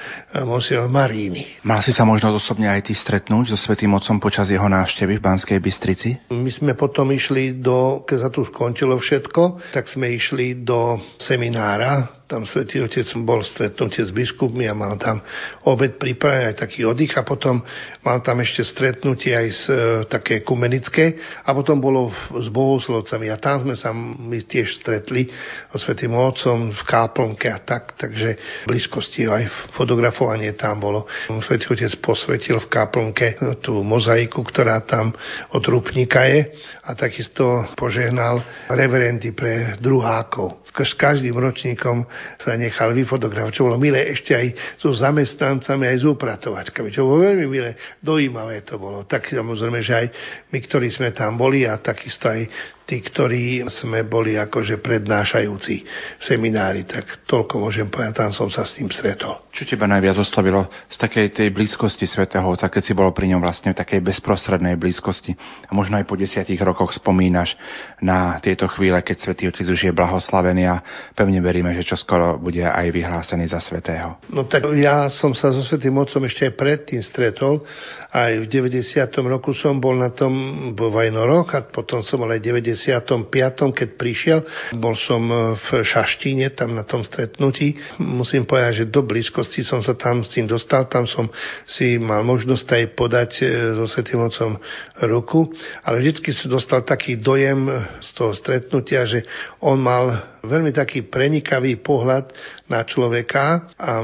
Monsignor 0.48 0.88
Maríny. 0.88 1.62
Mal 1.68 1.84
si 1.84 1.92
sa 1.92 2.08
možno 2.08 2.32
osobne 2.32 2.72
aj 2.72 2.88
ty 2.88 2.94
stretnúť 2.96 3.54
so 3.54 3.58
Svetým 3.60 3.92
Otcom 3.94 4.18
počas 4.18 4.48
jeho 4.48 4.66
návštevy 4.66 5.20
v 5.20 5.24
Banskej 5.24 5.60
Bystrici? 5.60 6.10
My 6.32 6.50
sme 6.50 6.74
potom 6.74 7.12
išli 7.12 7.60
do, 7.60 8.08
keď 8.08 8.18
sa 8.18 8.30
tu 8.32 8.48
skončilo 8.48 8.96
všetko, 8.98 9.76
tak 9.76 9.92
sme 9.92 10.10
išli 10.16 10.64
do 10.64 10.98
seminára 11.20 12.19
tam 12.30 12.46
svätý 12.46 12.78
Otec 12.86 13.10
bol 13.26 13.42
stretnutie 13.42 14.06
s 14.06 14.14
biskupmi 14.14 14.70
a 14.70 14.78
mal 14.78 15.02
tam 15.02 15.18
obed 15.66 15.98
pripravený 15.98 16.54
aj 16.54 16.62
taký 16.62 16.86
oddych 16.86 17.18
a 17.18 17.26
potom 17.26 17.58
mal 18.06 18.22
tam 18.22 18.46
ešte 18.46 18.62
stretnutie 18.62 19.34
aj 19.34 19.48
s, 19.50 19.64
e, 19.66 20.06
také 20.06 20.46
kumenické 20.46 21.18
a 21.42 21.50
potom 21.58 21.82
bolo 21.82 22.14
s 22.30 22.46
bohoslovcami 22.54 23.34
a 23.34 23.42
tam 23.42 23.66
sme 23.66 23.74
sa 23.74 23.90
my 23.98 24.46
tiež 24.46 24.78
stretli 24.78 25.26
so 25.74 25.82
svätým 25.82 26.14
Otcom 26.14 26.70
v 26.70 26.82
Káplnke 26.86 27.50
a 27.50 27.66
tak, 27.66 27.98
takže 27.98 28.38
v 28.38 28.78
blízkosti 28.78 29.26
aj 29.26 29.74
fotografovanie 29.74 30.54
tam 30.54 30.78
bolo. 30.78 31.10
Svetý 31.42 31.74
Otec 31.74 31.98
posvetil 31.98 32.62
v 32.62 32.70
Káplnke 32.70 33.42
tú 33.66 33.82
mozaiku, 33.82 34.46
ktorá 34.46 34.86
tam 34.86 35.18
od 35.50 35.64
Rupníka 35.66 36.30
je 36.30 36.54
a 36.86 36.94
takisto 36.94 37.66
požehnal 37.74 38.46
reverendy 38.70 39.34
pre 39.34 39.82
druhákov. 39.82 40.69
S 40.84 40.96
každým 40.96 41.36
ročníkom 41.36 42.08
sa 42.40 42.56
nechal 42.56 42.96
vyfotografovať, 42.96 43.54
čo 43.54 43.68
bolo 43.68 43.76
milé 43.76 44.12
ešte 44.16 44.32
aj 44.32 44.48
so 44.80 44.96
zamestnancami, 44.96 45.92
aj 45.92 45.98
s 46.00 46.06
upratovačkami, 46.08 46.88
čo 46.90 47.04
bolo 47.04 47.28
veľmi 47.28 47.46
milé, 47.52 47.76
dojímavé 48.00 48.64
to 48.64 48.80
bolo. 48.80 49.04
Tak 49.04 49.28
samozrejme, 49.30 49.80
že 49.84 49.94
aj 49.94 50.08
my, 50.50 50.60
ktorí 50.64 50.88
sme 50.90 51.12
tam 51.12 51.36
boli 51.36 51.68
a 51.68 51.76
takisto 51.78 52.32
aj 52.32 52.48
tí, 52.90 53.06
ktorí 53.06 53.70
sme 53.70 54.02
boli 54.10 54.34
akože 54.34 54.82
prednášajúci 54.82 55.76
v 56.18 56.24
seminári, 56.26 56.90
tak 56.90 57.30
toľko 57.30 57.62
môžem 57.62 57.86
povedať, 57.86 58.26
tam 58.26 58.34
som 58.34 58.50
sa 58.50 58.66
s 58.66 58.74
tým 58.74 58.90
stretol. 58.90 59.46
Čo 59.54 59.70
teba 59.70 59.86
najviac 59.86 60.18
oslovilo 60.18 60.66
z 60.90 60.98
takej 60.98 61.30
tej 61.30 61.54
blízkosti 61.54 62.10
svätého 62.10 62.42
Otca, 62.50 62.66
keď 62.66 62.82
si 62.82 62.98
bolo 62.98 63.14
pri 63.14 63.30
ňom 63.30 63.46
vlastne 63.46 63.78
v 63.78 63.78
takej 63.78 64.02
bezprostrednej 64.02 64.74
blízkosti 64.74 65.38
a 65.70 65.72
možno 65.78 66.02
aj 66.02 66.10
po 66.10 66.18
desiatich 66.18 66.58
rokoch 66.58 66.90
spomínaš 66.98 67.54
na 68.02 68.42
tieto 68.42 68.66
chvíle, 68.74 68.98
keď 69.06 69.22
Svetý 69.22 69.46
Otec 69.46 69.70
už 69.70 69.86
je 69.86 69.94
blahoslavený 69.94 70.64
a 70.66 70.82
pevne 71.14 71.38
veríme, 71.46 71.70
že 71.78 71.86
čoskoro 71.86 72.42
bude 72.42 72.66
aj 72.66 72.90
vyhlásený 72.90 73.54
za 73.54 73.62
svätého. 73.62 74.18
No 74.34 74.50
tak 74.50 74.66
ja 74.74 75.06
som 75.14 75.38
sa 75.38 75.54
so 75.54 75.62
Svetým 75.62 75.94
Otcom 76.02 76.26
ešte 76.26 76.50
aj 76.50 76.58
predtým 76.58 77.06
stretol 77.06 77.62
aj 78.10 78.42
v 78.42 78.46
90. 78.50 79.06
roku 79.30 79.54
som 79.54 79.78
bol 79.78 79.94
na 79.94 80.10
tom 80.10 80.34
v 80.74 80.82
Vajnoroch 80.82 81.54
a 81.54 81.62
potom 81.70 82.02
som 82.02 82.18
bol 82.18 82.34
aj 82.34 82.42
v 82.42 82.66
95. 82.66 83.30
keď 83.70 83.90
prišiel. 84.02 84.40
Bol 84.82 84.98
som 84.98 85.30
v 85.54 85.68
Šaštíne, 85.86 86.50
tam 86.58 86.74
na 86.74 86.82
tom 86.82 87.06
stretnutí. 87.06 87.78
Musím 88.02 88.50
povedať, 88.50 88.82
že 88.82 88.90
do 88.90 89.06
blízkosti 89.06 89.62
som 89.62 89.86
sa 89.86 89.94
tam 89.94 90.26
s 90.26 90.34
tým 90.34 90.50
dostal. 90.50 90.90
Tam 90.90 91.06
som 91.06 91.30
si 91.70 92.02
mal 92.02 92.26
možnosť 92.26 92.68
aj 92.74 92.84
podať 92.98 93.32
e, 93.40 93.44
so 93.78 93.86
Svetým 93.86 94.26
Otcom 94.26 94.58
ruku. 95.06 95.54
Ale 95.86 96.02
vždycky 96.02 96.34
som 96.34 96.50
dostal 96.50 96.82
taký 96.82 97.22
dojem 97.22 97.70
z 98.02 98.10
toho 98.18 98.34
stretnutia, 98.34 99.06
že 99.06 99.22
on 99.62 99.78
mal 99.78 100.34
veľmi 100.42 100.72
taký 100.72 101.06
prenikavý 101.06 101.78
pohľad 101.78 102.32
na 102.72 102.86
človeka 102.86 103.76
a 103.76 104.00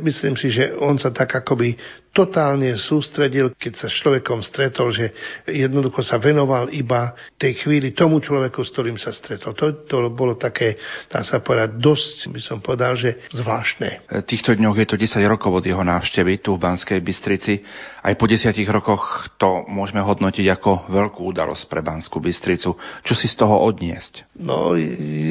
myslím 0.00 0.36
si, 0.38 0.48
že 0.54 0.76
on 0.78 1.00
sa 1.00 1.10
tak 1.10 1.34
akoby 1.34 1.74
totálne 2.10 2.74
sústredil, 2.74 3.54
keď 3.54 3.86
sa 3.86 3.86
s 3.86 3.94
človekom 4.02 4.42
stretol, 4.42 4.90
že 4.90 5.14
jednoducho 5.46 6.02
sa 6.02 6.18
venoval 6.18 6.66
iba 6.74 7.14
tej 7.38 7.62
chvíli 7.62 7.94
tomu 7.94 8.18
človeku, 8.18 8.66
s 8.66 8.74
ktorým 8.74 8.98
sa 8.98 9.14
stretol. 9.14 9.54
To, 9.54 9.86
to 9.86 10.10
bolo 10.10 10.34
také, 10.34 10.74
dá 11.06 11.22
sa 11.22 11.38
povedať, 11.38 11.78
dosť, 11.78 12.16
by 12.34 12.40
som 12.42 12.58
povedal, 12.58 12.98
že 12.98 13.30
zvláštne. 13.30 14.10
V 14.10 14.26
týchto 14.26 14.58
dňoch 14.58 14.76
je 14.82 14.86
to 14.90 14.96
10 14.98 15.22
rokov 15.30 15.62
od 15.62 15.64
jeho 15.64 15.86
návštevy 15.86 16.42
tu 16.42 16.58
v 16.58 16.62
Banskej 16.66 16.98
Bystrici. 16.98 17.62
Aj 18.02 18.14
po 18.18 18.26
10 18.26 18.50
rokoch 18.68 19.30
to 19.38 19.62
môžeme 19.70 20.02
hodnotiť 20.02 20.46
ako 20.50 20.90
veľkú 20.90 21.30
udalosť 21.30 21.70
pre 21.70 21.80
Banskú 21.80 22.18
Bystricu. 22.18 22.74
Čo 23.06 23.14
si 23.14 23.30
z 23.30 23.38
toho 23.38 23.62
odniesť? 23.70 24.34
No, 24.34 24.74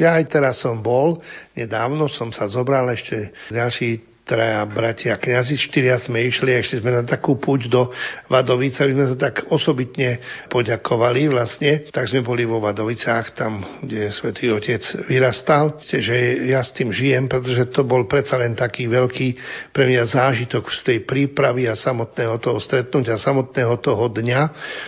ja 0.00 0.16
aj 0.16 0.32
teraz 0.32 0.64
som 0.64 0.80
bol, 0.80 1.20
nedávno 1.52 2.08
som 2.08 2.32
sa 2.32 2.48
zobral 2.48 2.88
ešte 2.88 3.36
ďalší 3.52 4.09
traja 4.30 4.62
bratia 4.70 5.18
kniazy, 5.18 5.58
štyria 5.58 5.98
sme 5.98 6.22
išli 6.30 6.54
a 6.54 6.62
išli 6.62 6.78
sme 6.78 6.94
na 6.94 7.02
takú 7.02 7.34
púť 7.34 7.66
do 7.66 7.90
Vadovica, 8.30 8.86
aby 8.86 8.94
sme 8.94 9.06
sa 9.10 9.16
tak 9.18 9.50
osobitne 9.50 10.22
poďakovali 10.46 11.26
vlastne. 11.26 11.90
Tak 11.90 12.06
sme 12.06 12.22
boli 12.22 12.46
vo 12.46 12.62
Vadovicách, 12.62 13.34
tam, 13.34 13.82
kde 13.82 14.14
Svetý 14.14 14.54
Otec 14.54 14.86
vyrastal. 15.10 15.82
Že 15.82 16.46
ja 16.46 16.62
s 16.62 16.70
tým 16.70 16.94
žijem, 16.94 17.26
pretože 17.26 17.74
to 17.74 17.82
bol 17.82 18.06
predsa 18.06 18.38
len 18.38 18.54
taký 18.54 18.86
veľký 18.86 19.28
pre 19.74 19.90
mňa 19.90 20.06
zážitok 20.06 20.70
z 20.70 20.80
tej 20.86 20.98
prípravy 21.02 21.66
a 21.66 21.74
samotného 21.74 22.38
toho 22.38 22.62
stretnutia, 22.62 23.18
samotného 23.18 23.82
toho 23.82 24.06
dňa, 24.06 24.42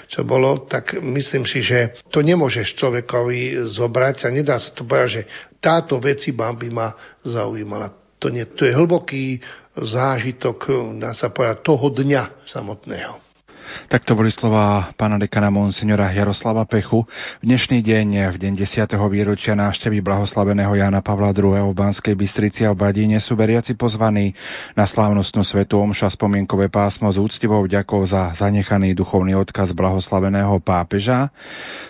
čo 0.07 0.23
bolo, 0.23 0.71
tak 0.71 0.95
myslím 1.03 1.43
si, 1.51 1.67
že 1.67 1.99
to 2.15 2.23
nemôžeš 2.23 2.79
človekovi 2.79 3.73
zobrať 3.75 4.23
a 4.23 4.29
nedá 4.31 4.63
sa 4.63 4.71
to 4.71 4.87
povedať, 4.87 5.11
že 5.11 5.23
táto 5.59 5.99
vec 5.99 6.23
by 6.31 6.69
ma 6.71 6.95
zaujímala 7.27 8.02
to, 8.23 8.31
nie, 8.31 8.47
to 8.47 8.63
je 8.63 8.79
hlboký 8.79 9.43
zážitok, 9.75 10.71
dá 11.03 11.11
sa 11.11 11.35
povedať, 11.35 11.67
toho 11.67 11.91
dňa 11.91 12.47
samotného. 12.47 13.32
Tak 13.89 14.09
to 14.09 14.17
boli 14.17 14.33
slova 14.33 14.93
pána 14.97 15.21
dekana 15.21 15.53
monsignora 15.53 16.13
Jaroslava 16.13 16.65
Pechu. 16.65 17.05
V 17.41 17.45
dnešný 17.45 17.85
deň, 17.85 18.33
v 18.33 18.37
deň 18.41 18.53
10. 18.65 18.89
výročia 19.09 19.53
návštevy 19.53 20.01
blahoslaveného 20.01 20.73
Jana 20.77 21.05
Pavla 21.05 21.33
II. 21.37 21.71
v 21.71 21.77
Banskej 21.77 22.17
Bystrici 22.17 22.65
a 22.65 22.73
v 22.73 22.81
Badíne 22.85 23.21
sú 23.21 23.37
veriaci 23.37 23.77
pozvaní 23.77 24.33
na 24.73 24.89
slávnostnú 24.89 25.45
svetu 25.45 25.81
omša 25.81 26.13
spomienkové 26.17 26.73
pásmo 26.73 27.13
s 27.13 27.21
úctivou 27.21 27.65
vďakou 27.69 28.05
za 28.09 28.33
zanechaný 28.37 28.97
duchovný 28.97 29.37
odkaz 29.37 29.73
blahoslaveného 29.77 30.57
pápeža. 30.65 31.29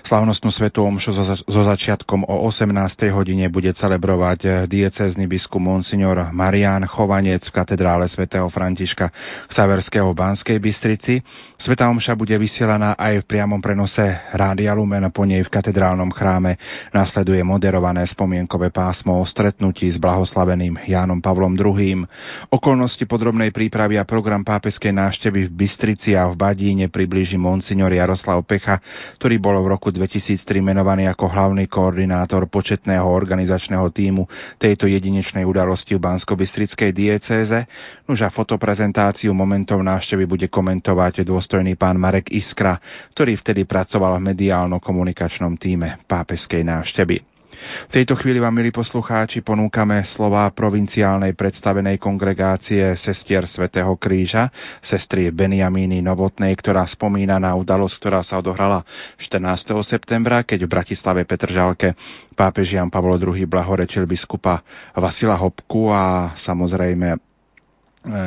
Slávnostnú 0.02 0.50
svetu 0.50 0.82
omšu 0.82 1.14
so 1.46 1.62
začiatkom 1.62 2.26
o 2.26 2.46
18. 2.50 2.74
hodine 3.14 3.46
bude 3.46 3.70
celebrovať 3.74 4.66
diecézny 4.66 5.30
biskup 5.30 5.62
monsignor 5.62 6.34
Marian 6.34 6.82
Chovanec 6.90 7.46
v 7.46 7.54
katedrále 7.54 8.10
svätého 8.10 8.50
Františka 8.50 9.14
Xaverského 9.46 10.10
v 10.10 10.18
Banskej 10.18 10.58
Bystrici. 10.58 11.22
Sveta 11.62 11.86
Omša 11.86 12.18
bude 12.18 12.34
vysielaná 12.34 12.98
aj 12.98 13.22
v 13.22 13.28
priamom 13.38 13.62
prenose 13.62 14.02
Rádia 14.34 14.74
Lumen, 14.74 15.06
po 15.14 15.22
nej 15.22 15.46
v 15.46 15.52
katedrálnom 15.54 16.10
chráme 16.10 16.58
nasleduje 16.90 17.38
moderované 17.46 18.02
spomienkové 18.02 18.74
pásmo 18.74 19.14
o 19.14 19.22
stretnutí 19.22 19.86
s 19.86 19.94
blahoslaveným 19.94 20.82
Jánom 20.90 21.22
Pavlom 21.22 21.54
II. 21.54 22.02
Okolnosti 22.50 23.06
podrobnej 23.06 23.54
prípravy 23.54 23.94
a 23.94 24.02
program 24.02 24.42
pápeskej 24.42 24.90
návštevy 24.90 25.46
v 25.46 25.54
Bystrici 25.54 26.18
a 26.18 26.26
v 26.26 26.34
Badíne 26.34 26.90
priblíži 26.90 27.38
monsignor 27.38 27.94
Jaroslav 27.94 28.42
Pecha, 28.42 28.82
ktorý 29.22 29.38
bol 29.38 29.54
v 29.62 29.70
roku 29.78 29.94
2003 29.94 30.42
menovaný 30.58 31.06
ako 31.14 31.30
hlavný 31.30 31.70
koordinátor 31.70 32.50
početného 32.50 33.06
organizačného 33.06 33.86
týmu 33.94 34.26
tejto 34.58 34.90
jedinečnej 34.90 35.46
udalosti 35.46 35.94
v 35.94 36.10
Bansko-Bystrickej 36.10 36.90
diecéze. 36.90 37.70
Nuž 38.10 38.18
a 38.26 38.34
fotoprezentáciu 38.34 39.30
momentov 39.30 39.78
návštevy 39.78 40.26
bude 40.26 40.50
komentovať 40.50 41.22
dôstojný 41.22 41.51
pán 41.76 42.00
Marek 42.00 42.32
Iskra, 42.32 42.80
ktorý 43.12 43.36
vtedy 43.36 43.68
pracoval 43.68 44.16
v 44.16 44.32
mediálno-komunikačnom 44.32 45.60
týme 45.60 46.00
pápeskej 46.08 46.64
návštevy. 46.64 47.32
V 47.62 47.90
tejto 47.94 48.18
chvíli 48.18 48.42
vám, 48.42 48.58
milí 48.58 48.74
poslucháči, 48.74 49.44
ponúkame 49.44 50.02
slova 50.10 50.50
provinciálnej 50.50 51.38
predstavenej 51.38 52.00
kongregácie 52.02 52.98
sestier 52.98 53.46
Svetého 53.46 53.94
kríža, 53.94 54.50
sestry 54.82 55.30
Beniamíny 55.30 56.02
Novotnej, 56.02 56.50
ktorá 56.58 56.82
spomína 56.90 57.38
na 57.38 57.54
udalosť, 57.54 57.94
ktorá 58.02 58.20
sa 58.26 58.42
odohrala 58.42 58.82
14. 59.20 59.78
septembra, 59.86 60.42
keď 60.42 60.66
v 60.66 60.72
Bratislave 60.74 61.22
Petržalke 61.22 61.94
pápež 62.34 62.74
Jan 62.74 62.90
Pavlo 62.90 63.14
II 63.14 63.46
blahorečil 63.46 64.10
biskupa 64.10 64.64
Vasila 64.98 65.38
Hopku 65.38 65.94
a 65.94 66.34
samozrejme 66.42 67.08
e, 67.14 67.18
e, 67.18 68.22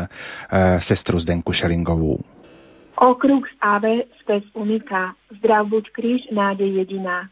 sestru 0.88 1.20
Zdenku 1.20 1.52
Šelingovú. 1.52 2.35
Okruh 2.96 3.44
Ave 3.60 4.08
spes 4.24 4.48
unika, 4.56 5.20
zdrav 5.28 5.68
buď 5.68 5.92
kríž, 5.92 6.32
nádej 6.32 6.80
jediná. 6.80 7.28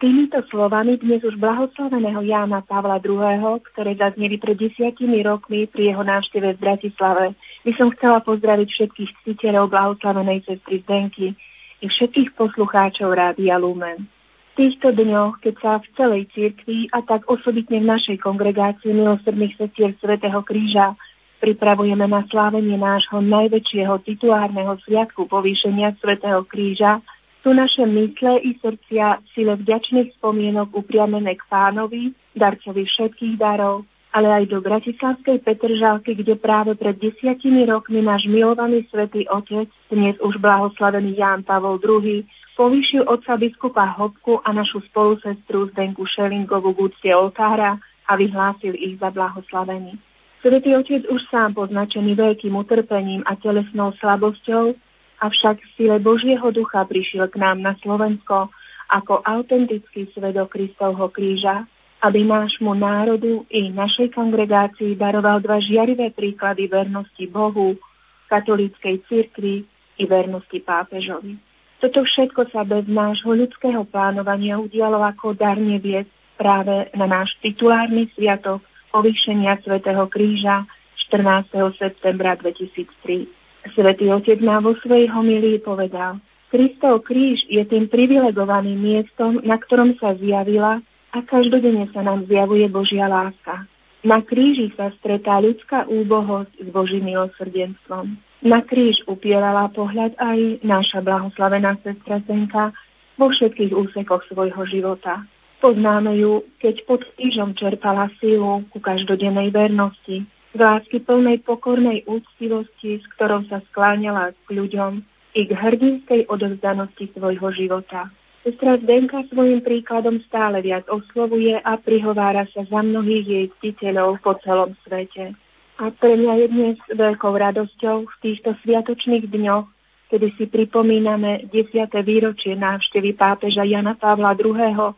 Týmito 0.00 0.40
slovami 0.48 0.96
dnes 0.96 1.20
už 1.20 1.36
blahoslaveného 1.36 2.24
Jána 2.24 2.64
Pavla 2.64 2.96
II., 2.96 3.60
ktoré 3.60 3.92
zazneli 3.92 4.40
pred 4.40 4.56
desiatimi 4.56 5.20
rokmi 5.20 5.68
pri 5.68 5.92
jeho 5.92 6.00
návšteve 6.00 6.56
v 6.56 6.62
Bratislave, 6.64 7.24
by 7.36 7.72
som 7.76 7.92
chcela 7.92 8.24
pozdraviť 8.24 8.68
všetkých 8.72 9.10
ctiteľov 9.20 9.68
blahoslavenej 9.68 10.48
sestry 10.48 10.80
Zdenky 10.80 11.36
i 11.84 11.86
všetkých 11.92 12.32
poslucháčov 12.32 13.12
Rádia 13.12 13.60
Lumen. 13.60 14.08
V 14.56 14.64
týchto 14.64 14.96
dňoch, 14.96 15.44
keď 15.44 15.54
sa 15.60 15.72
v 15.84 15.92
celej 15.92 16.22
cirkvi 16.32 16.88
a 16.88 17.04
tak 17.04 17.28
osobitne 17.28 17.84
v 17.84 17.90
našej 18.00 18.16
kongregácii 18.16 18.96
milosrdných 18.96 19.60
sestier 19.60 19.92
Svetého 20.00 20.40
kríža 20.40 20.96
pripravujeme 21.42 22.06
na 22.06 22.22
slávenie 22.30 22.78
nášho 22.78 23.18
najväčšieho 23.18 23.98
titulárneho 24.06 24.78
sviatku 24.86 25.26
povýšenia 25.26 25.98
Svetého 25.98 26.46
kríža, 26.46 27.02
sú 27.42 27.50
naše 27.50 27.82
mysle 27.82 28.38
i 28.38 28.54
srdcia 28.62 29.18
sile 29.34 29.58
vďačných 29.58 30.14
spomienok 30.22 30.70
upriamené 30.70 31.34
k 31.34 31.42
pánovi, 31.50 32.14
darcovi 32.38 32.86
všetkých 32.86 33.34
darov, 33.34 33.82
ale 34.14 34.30
aj 34.30 34.44
do 34.54 34.62
Bratislavskej 34.62 35.42
Petržalky, 35.42 36.14
kde 36.14 36.38
práve 36.38 36.78
pred 36.78 36.94
desiatimi 36.94 37.66
rokmi 37.66 37.98
náš 37.98 38.30
milovaný 38.30 38.86
svätý 38.94 39.26
Otec, 39.26 39.66
dnes 39.90 40.14
už 40.22 40.38
blahoslavený 40.38 41.18
Ján 41.18 41.42
Pavol 41.42 41.82
II, 41.82 42.22
povýšil 42.54 43.08
otca 43.08 43.34
biskupa 43.40 43.90
Hopku 43.98 44.38
a 44.44 44.52
našu 44.54 44.84
spolusestru 44.86 45.72
Zdenku 45.74 46.06
Šelingovú 46.06 46.76
v 46.76 46.92
úcte 46.92 47.10
oltára 47.10 47.80
a 48.06 48.12
vyhlásil 48.14 48.76
ich 48.76 49.00
za 49.00 49.10
blahoslavený. 49.10 50.11
Svetý 50.42 50.74
Otec 50.74 51.06
už 51.06 51.22
sám 51.30 51.54
poznačený 51.54 52.18
veľkým 52.18 52.50
utrpením 52.58 53.22
a 53.30 53.38
telesnou 53.38 53.94
slabosťou 54.02 54.74
avšak 55.22 55.62
v 55.62 55.68
sile 55.78 55.96
Božieho 56.02 56.50
ducha 56.50 56.82
prišiel 56.82 57.30
k 57.30 57.38
nám 57.38 57.62
na 57.62 57.78
Slovensko 57.78 58.50
ako 58.90 59.22
autentický 59.22 60.10
svedok 60.10 60.58
Kristovho 60.58 61.14
kríža, 61.14 61.62
aby 62.02 62.26
nášmu 62.26 62.74
národu 62.74 63.46
i 63.54 63.70
našej 63.70 64.18
kongregácii 64.18 64.98
daroval 64.98 65.38
dva 65.38 65.62
žiarivé 65.62 66.10
príklady 66.10 66.66
vernosti 66.66 67.30
Bohu, 67.30 67.78
katolíckej 68.26 69.06
cirkvi 69.06 69.62
i 70.02 70.04
vernosti 70.10 70.58
pápežovi. 70.58 71.38
Toto 71.78 72.02
všetko 72.02 72.50
sa 72.50 72.66
bez 72.66 72.90
nášho 72.90 73.30
ľudského 73.30 73.86
plánovania 73.86 74.58
udialo 74.58 75.06
ako 75.06 75.38
dar 75.38 75.54
nebies 75.54 76.10
práve 76.34 76.90
na 76.98 77.06
náš 77.06 77.30
titulárny 77.38 78.10
sviatok 78.18 78.71
povýšenia 78.92 79.56
svätého 79.64 80.04
Kríža 80.12 80.68
14. 81.08 81.48
septembra 81.80 82.36
2003. 82.36 83.26
Svetý 83.72 84.12
Otec 84.12 84.38
nám 84.44 84.68
vo 84.68 84.76
svojej 84.84 85.08
homilii 85.08 85.64
povedal, 85.64 86.20
Kristov 86.52 87.08
kríž 87.08 87.40
je 87.48 87.64
tým 87.64 87.88
privilegovaným 87.88 88.76
miestom, 88.76 89.40
na 89.40 89.56
ktorom 89.56 89.96
sa 89.96 90.12
zjavila 90.20 90.84
a 91.16 91.18
každodenne 91.24 91.88
sa 91.96 92.04
nám 92.04 92.28
zjavuje 92.28 92.68
Božia 92.68 93.08
láska. 93.08 93.64
Na 94.04 94.20
kríži 94.20 94.68
sa 94.76 94.92
stretá 95.00 95.40
ľudská 95.40 95.88
úbohosť 95.88 96.60
s 96.60 96.68
Božím 96.68 97.08
milosrdenstvom. 97.08 98.20
Na 98.44 98.60
kríž 98.60 99.00
upierala 99.08 99.72
pohľad 99.72 100.12
aj 100.20 100.60
naša 100.60 101.00
blahoslavená 101.00 101.80
sestra 101.80 102.20
Zenka 102.28 102.76
vo 103.16 103.30
všetkých 103.30 103.72
úsekoch 103.72 104.26
svojho 104.28 104.66
života. 104.68 105.24
Poznáme 105.62 106.18
ju, 106.18 106.42
keď 106.58 106.74
pod 106.90 107.06
krížom 107.14 107.54
čerpala 107.54 108.10
sílu 108.18 108.66
ku 108.74 108.82
každodennej 108.82 109.54
vernosti, 109.54 110.26
z 110.52 110.58
lásky 110.58 110.98
plnej 110.98 111.38
pokornej 111.46 112.02
úctivosti, 112.02 112.98
s 112.98 113.04
ktorou 113.14 113.46
sa 113.46 113.62
skláňala 113.70 114.34
k 114.34 114.48
ľuďom 114.58 115.06
i 115.38 115.40
k 115.46 115.50
hrdinskej 115.54 116.26
odovzdanosti 116.26 117.14
svojho 117.14 117.48
života. 117.54 118.10
Sestra 118.42 118.74
Zdenka 118.74 119.22
svojim 119.30 119.62
príkladom 119.62 120.18
stále 120.26 120.66
viac 120.66 120.82
oslovuje 120.90 121.54
a 121.54 121.78
prihovára 121.78 122.42
sa 122.50 122.66
za 122.66 122.82
mnohých 122.82 123.26
jej 123.30 123.46
ctiteľov 123.62 124.18
po 124.18 124.34
celom 124.42 124.74
svete. 124.82 125.38
A 125.78 125.94
pre 125.94 126.18
mňa 126.18 126.32
je 126.42 126.46
dnes 126.50 126.76
veľkou 126.90 127.32
radosťou 127.38 128.10
v 128.10 128.14
týchto 128.18 128.58
sviatočných 128.66 129.30
dňoch, 129.30 129.70
kedy 130.10 130.26
si 130.36 130.44
pripomíname 130.50 131.48
10. 131.48 131.86
výročie 132.02 132.58
návštevy 132.58 133.14
pápeža 133.14 133.62
Jana 133.62 133.94
Pavla 133.94 134.34
II. 134.34 134.92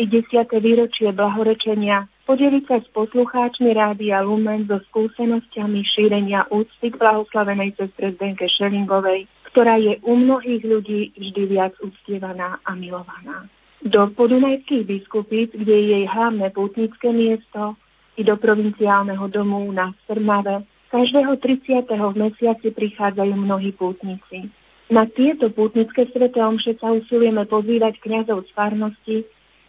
I 0.00 0.08
10. 0.08 0.48
výročie 0.64 1.12
blahorečenia 1.12 2.08
podeliť 2.24 2.64
sa 2.64 2.80
s 2.80 2.88
poslucháčmi 2.96 3.68
Rádia 3.76 4.24
Lumen 4.24 4.64
so 4.64 4.80
skúsenosťami 4.88 5.84
šírenia 5.84 6.48
úcty 6.48 6.88
k 6.88 6.96
blahoslavenej 6.96 7.76
sestre 7.76 8.16
Zdenke 8.16 8.48
Šelingovej, 8.48 9.28
ktorá 9.52 9.76
je 9.76 10.00
u 10.00 10.16
mnohých 10.16 10.64
ľudí 10.64 11.12
vždy 11.12 11.42
viac 11.52 11.76
uctievaná 11.84 12.64
a 12.64 12.72
milovaná. 12.72 13.44
Do 13.84 14.08
podunajských 14.16 14.88
biskupíc, 14.88 15.52
kde 15.52 15.76
je 15.76 15.86
jej 16.00 16.04
hlavné 16.08 16.48
pútnické 16.48 17.12
miesto, 17.12 17.76
i 18.16 18.24
do 18.24 18.36
provinciálneho 18.40 19.28
domu 19.28 19.68
na 19.72 19.92
Strnave, 20.04 20.64
každého 20.88 21.36
30. 21.40 21.88
v 21.88 22.14
mesiaci 22.16 22.68
prichádzajú 22.72 23.32
mnohí 23.36 23.72
pútnici. 23.76 24.48
Na 24.90 25.06
tieto 25.06 25.48
pútnické 25.52 26.08
sveté 26.10 26.42
omše 26.42 26.76
sa 26.80 26.90
usilujeme 26.90 27.46
pozývať 27.46 28.02
kňazov 28.02 28.44
z 28.44 28.50
farnosti, 28.52 29.16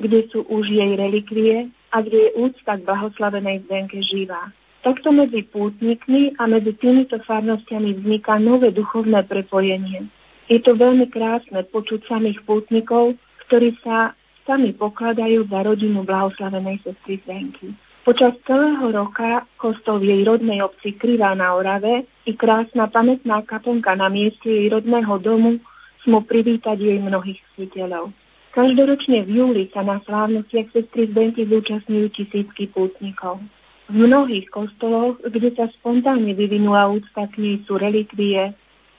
kde 0.01 0.25
sú 0.33 0.41
už 0.49 0.65
jej 0.67 0.97
relikvie 0.97 1.69
a 1.93 2.01
kde 2.01 2.17
je 2.17 2.31
úcta 2.41 2.81
k 2.81 2.85
blahoslavenej 2.89 3.69
Zdenke 3.69 4.01
živá. 4.01 4.49
Takto 4.81 5.13
medzi 5.13 5.45
pútnikmi 5.45 6.33
a 6.41 6.49
medzi 6.49 6.73
týmito 6.73 7.21
farnostiami 7.21 8.01
vzniká 8.01 8.41
nové 8.41 8.73
duchovné 8.73 9.21
prepojenie. 9.29 10.09
Je 10.49 10.57
to 10.57 10.73
veľmi 10.73 11.05
krásne 11.13 11.61
počuť 11.69 12.09
samých 12.09 12.41
pútnikov, 12.49 13.13
ktorí 13.45 13.77
sa 13.85 14.17
sami 14.49 14.73
pokladajú 14.73 15.45
za 15.47 15.61
rodinu 15.61 16.01
blahoslavenej 16.01 16.81
sestry 16.81 17.21
Zdenky. 17.21 17.77
Počas 18.01 18.33
celého 18.49 18.89
roka 18.89 19.45
kostol 19.61 20.01
v 20.01 20.09
jej 20.09 20.21
rodnej 20.25 20.65
obci 20.65 20.97
Krivá 20.97 21.37
na 21.37 21.53
Orave 21.53 22.09
i 22.25 22.33
krásna 22.33 22.89
pamätná 22.89 23.45
kaponka 23.45 23.93
na 23.93 24.09
mieste 24.09 24.49
jej 24.49 24.73
rodného 24.73 25.21
domu 25.21 25.61
smú 26.01 26.25
privítať 26.25 26.81
jej 26.81 26.97
mnohých 26.97 27.37
ctiteľov. 27.53 28.09
Každoročne 28.51 29.23
v 29.23 29.29
júli 29.31 29.63
sa 29.71 29.79
na 29.79 30.03
slávnostiach 30.03 30.75
sestry 30.75 31.07
Zdenky 31.07 31.47
zúčastňujú 31.47 32.07
tisícky 32.11 32.67
pútnikov. 32.75 33.39
V 33.87 33.95
mnohých 33.95 34.51
kostoloch, 34.51 35.23
kde 35.23 35.55
sa 35.55 35.71
spontánne 35.79 36.35
vyvinula 36.35 36.91
úcta 36.91 37.31
k 37.31 37.39
nej, 37.39 37.55
sú 37.63 37.79
relikvie, 37.79 38.51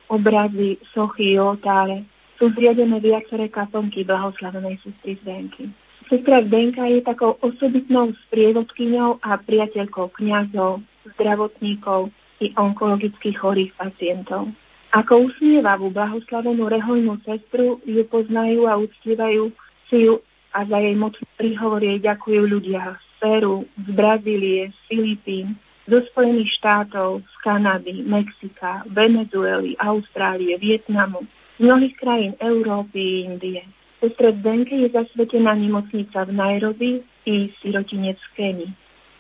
obrazy, 0.09 0.81
sochy, 0.97 1.37
oltáre. 1.37 2.09
Sú 2.41 2.49
zriadené 2.57 2.97
viaceré 3.01 3.53
kaponky 3.53 4.09
blahoslavenej 4.09 4.81
sestry 4.81 5.21
Zdenky. 5.21 5.69
Sestra 6.09 6.45
Zdenka 6.45 6.89
je 6.89 7.05
takou 7.05 7.37
osobitnou 7.41 8.17
sprievodkyňou 8.29 9.21
a 9.21 9.37
priateľkou 9.37 10.17
kňazov, 10.17 10.81
zdravotníkov 11.17 12.09
i 12.41 12.57
onkologických 12.57 13.37
chorých 13.37 13.73
pacientov. 13.77 14.49
Ako 14.93 15.33
usmievavú 15.33 15.89
blahoslavenú 15.89 16.69
rehoľnú 16.69 17.17
sestru 17.25 17.81
ju 17.89 18.05
poznajú 18.13 18.69
a 18.69 18.77
uctievajú 18.77 19.49
si 19.89 20.05
ju 20.05 20.21
a 20.53 20.69
za 20.69 20.79
jej 20.85 20.93
moc 20.93 21.17
príhovor 21.41 21.81
jej 21.81 21.97
ďakujú 21.97 22.45
ľudia 22.45 23.01
z 23.01 23.09
Peru, 23.17 23.65
z 23.81 23.89
Brazílie, 23.97 24.69
z 24.69 24.79
Filipín, 24.93 25.57
zo 25.89 26.05
Spojených 26.13 26.53
štátov, 26.61 27.25
z 27.25 27.35
Kanady, 27.41 28.05
Mexika, 28.05 28.85
Venezuely, 28.93 29.81
Austrálie, 29.81 30.61
Vietnamu, 30.61 31.25
z 31.57 31.65
mnohých 31.65 31.97
krajín 31.97 32.37
Európy, 32.37 33.25
Indie. 33.33 33.65
Ustred 34.05 34.45
Zdenke 34.45 34.77
je 34.77 34.93
zasvetená 34.93 35.57
nemocnica 35.57 36.29
v 36.29 36.33
Nairobi 36.37 36.91
i 37.25 37.49
sirotinec 37.65 38.21
v 38.21 38.31
Kenii. 38.37 38.73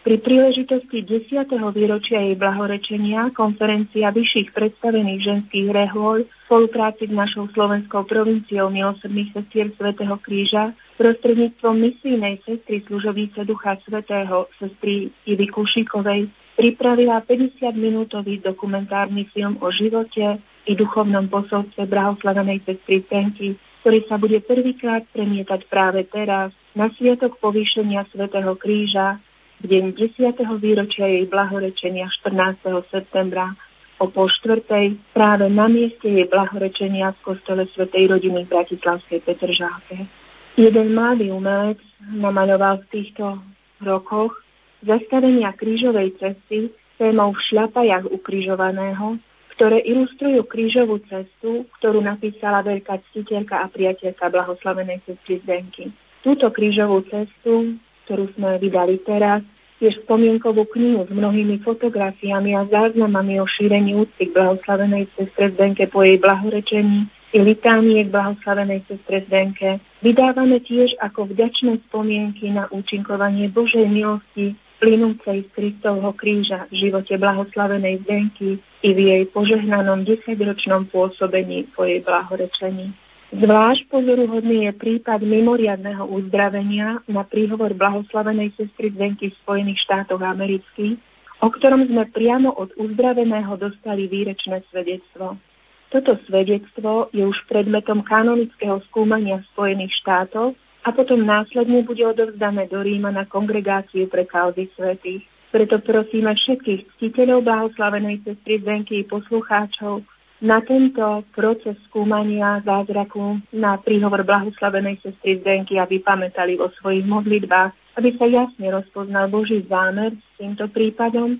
Pri 0.02 0.18
príležitosti 0.18 1.06
10. 1.06 1.30
výročia 1.70 2.26
jej 2.26 2.34
blahorečenia 2.34 3.30
konferencia 3.38 4.10
vyšších 4.10 4.50
predstavených 4.50 5.20
ženských 5.22 5.70
rehôľ 5.70 6.26
v 6.26 6.30
spolupráci 6.50 7.06
s 7.06 7.14
našou 7.14 7.46
slovenskou 7.54 8.02
provinciou 8.10 8.66
milosrdných 8.66 9.30
sestier 9.30 9.70
svätého 9.78 10.18
Kríža 10.18 10.74
prostredníctvom 10.98 11.78
misijnej 11.78 12.42
sestry 12.42 12.82
služovíce 12.82 13.46
Ducha 13.46 13.78
Svetého 13.86 14.50
sestry 14.58 15.14
Ivy 15.22 15.46
Kušikovej 15.54 16.26
pripravila 16.58 17.22
50-minútový 17.22 18.42
dokumentárny 18.42 19.30
film 19.30 19.54
o 19.62 19.70
živote 19.70 20.42
i 20.66 20.72
duchovnom 20.74 21.30
posolstve 21.30 21.86
blahoslavenej 21.86 22.66
sestry 22.66 23.06
Tenky, 23.06 23.54
ktorý 23.86 24.02
sa 24.10 24.18
bude 24.18 24.42
prvýkrát 24.42 25.06
premietať 25.14 25.62
práve 25.70 26.02
teraz 26.10 26.50
na 26.74 26.90
sviatok 26.98 27.38
povýšenia 27.38 28.02
Svetého 28.10 28.58
Kríža 28.58 29.22
v 29.62 29.70
deň 29.70 29.94
10. 29.94 30.42
výročia 30.58 31.06
jej 31.06 31.22
blahorečenia 31.30 32.10
14. 32.10 32.66
septembra 32.90 33.54
o 34.02 34.10
pol 34.10 34.26
štvrtej 34.26 34.98
práve 35.14 35.46
na 35.46 35.70
mieste 35.70 36.10
jej 36.10 36.26
blahorečenia 36.26 37.14
v 37.14 37.22
kostole 37.22 37.70
Svetej 37.70 38.10
rodiny 38.10 38.42
v 38.42 38.50
Bratislavskej 38.50 39.22
Petržálke. 39.22 40.10
Jeden 40.58 40.98
mladý 40.98 41.30
umelec 41.30 41.78
namaľoval 42.02 42.82
v 42.82 42.90
týchto 42.90 43.38
rokoch 43.86 44.34
zastavenia 44.82 45.54
krížovej 45.54 46.18
cesty 46.18 46.74
témou 46.98 47.30
v 47.30 47.44
šľapajach 47.46 48.10
ukrižovaného, 48.10 49.22
ktoré 49.54 49.78
ilustrujú 49.86 50.42
krížovú 50.42 50.98
cestu, 51.06 51.70
ktorú 51.78 52.02
napísala 52.02 52.66
veľká 52.66 52.98
ctiteľka 53.14 53.62
a 53.62 53.70
priateľka 53.70 54.26
blahoslavenej 54.26 55.06
sestry 55.06 55.38
Zdenky. 55.46 55.94
Túto 56.26 56.50
krížovú 56.50 57.06
cestu 57.06 57.78
ktorú 58.12 58.28
sme 58.36 58.60
vydali 58.60 59.00
teraz, 59.08 59.40
tiež 59.80 60.04
spomienkovú 60.04 60.68
knihu 60.76 61.08
s 61.08 61.10
mnohými 61.16 61.64
fotografiami 61.64 62.52
a 62.52 62.68
záznamami 62.68 63.40
o 63.40 63.48
šírení 63.48 63.96
úcty 63.96 64.28
k 64.28 64.36
blahoslavenej 64.36 65.08
sestre 65.16 65.48
Zdenke 65.56 65.88
po 65.88 66.04
jej 66.04 66.20
blahorečení 66.20 67.08
i 67.32 67.40
litánie 67.40 68.04
k 68.04 68.12
blahoslavenej 68.12 68.84
sestre 68.84 69.24
Zdenke. 69.24 69.80
Vydávame 70.04 70.60
tiež 70.60 70.92
ako 71.00 71.32
vďačné 71.32 71.80
spomienky 71.88 72.52
na 72.52 72.68
účinkovanie 72.68 73.48
Božej 73.48 73.88
milosti 73.88 74.60
plynúcej 74.76 75.48
z 75.48 75.48
Kristovho 75.56 76.12
kríža 76.12 76.68
v 76.68 76.84
živote 76.84 77.16
blahoslavenej 77.16 78.04
Zdenky 78.04 78.60
i 78.60 78.88
v 78.92 78.98
jej 79.08 79.22
požehnanom 79.32 80.04
desaťročnom 80.04 80.92
pôsobení 80.92 81.64
po 81.72 81.88
jej 81.88 82.04
blahorečení. 82.04 82.92
Zvlášť 83.32 83.88
pozoruhodný 83.88 84.68
je 84.68 84.72
prípad 84.76 85.24
mimoriadného 85.24 86.04
uzdravenia 86.04 87.00
na 87.08 87.24
príhovor 87.24 87.72
blahoslavenej 87.72 88.52
sestry 88.60 88.92
Zdenky 88.92 89.32
v 89.32 89.38
Spojených 89.40 89.80
štátoch 89.88 90.20
amerických, 90.20 91.00
o 91.40 91.48
ktorom 91.48 91.88
sme 91.88 92.12
priamo 92.12 92.52
od 92.52 92.76
uzdraveného 92.76 93.56
dostali 93.56 94.04
výrečné 94.04 94.60
svedectvo. 94.68 95.40
Toto 95.88 96.20
svedectvo 96.28 97.08
je 97.16 97.24
už 97.24 97.48
predmetom 97.48 98.04
kanonického 98.04 98.84
skúmania 98.92 99.40
v 99.40 99.48
Spojených 99.56 99.96
štátoch 100.04 100.52
a 100.84 100.88
potom 100.92 101.24
následne 101.24 101.88
bude 101.88 102.04
odovzdané 102.04 102.68
do 102.68 102.84
Ríma 102.84 103.16
na 103.16 103.24
kongregáciu 103.24 104.12
pre 104.12 104.28
kauzy 104.28 104.68
svetých. 104.76 105.24
Preto 105.48 105.80
prosíme 105.80 106.36
všetkých 106.36 107.00
ctiteľov 107.00 107.48
blahoslavenej 107.48 108.28
sestry 108.28 108.60
Zdenky 108.60 109.00
i 109.00 109.08
poslucháčov, 109.08 110.04
na 110.42 110.58
tento 110.66 111.22
proces 111.30 111.78
skúmania 111.86 112.58
zázraku 112.66 113.38
na 113.54 113.78
príhovor 113.78 114.26
blahoslavenej 114.26 114.98
sestry 114.98 115.38
Zdenky, 115.38 115.78
aby 115.78 116.02
pamätali 116.02 116.58
vo 116.58 116.66
svojich 116.82 117.06
modlitbách, 117.06 117.70
aby 117.94 118.10
sa 118.18 118.26
jasne 118.26 118.74
rozpoznal 118.74 119.30
Boží 119.30 119.62
zámer 119.70 120.18
s 120.18 120.28
týmto 120.42 120.66
prípadom, 120.66 121.38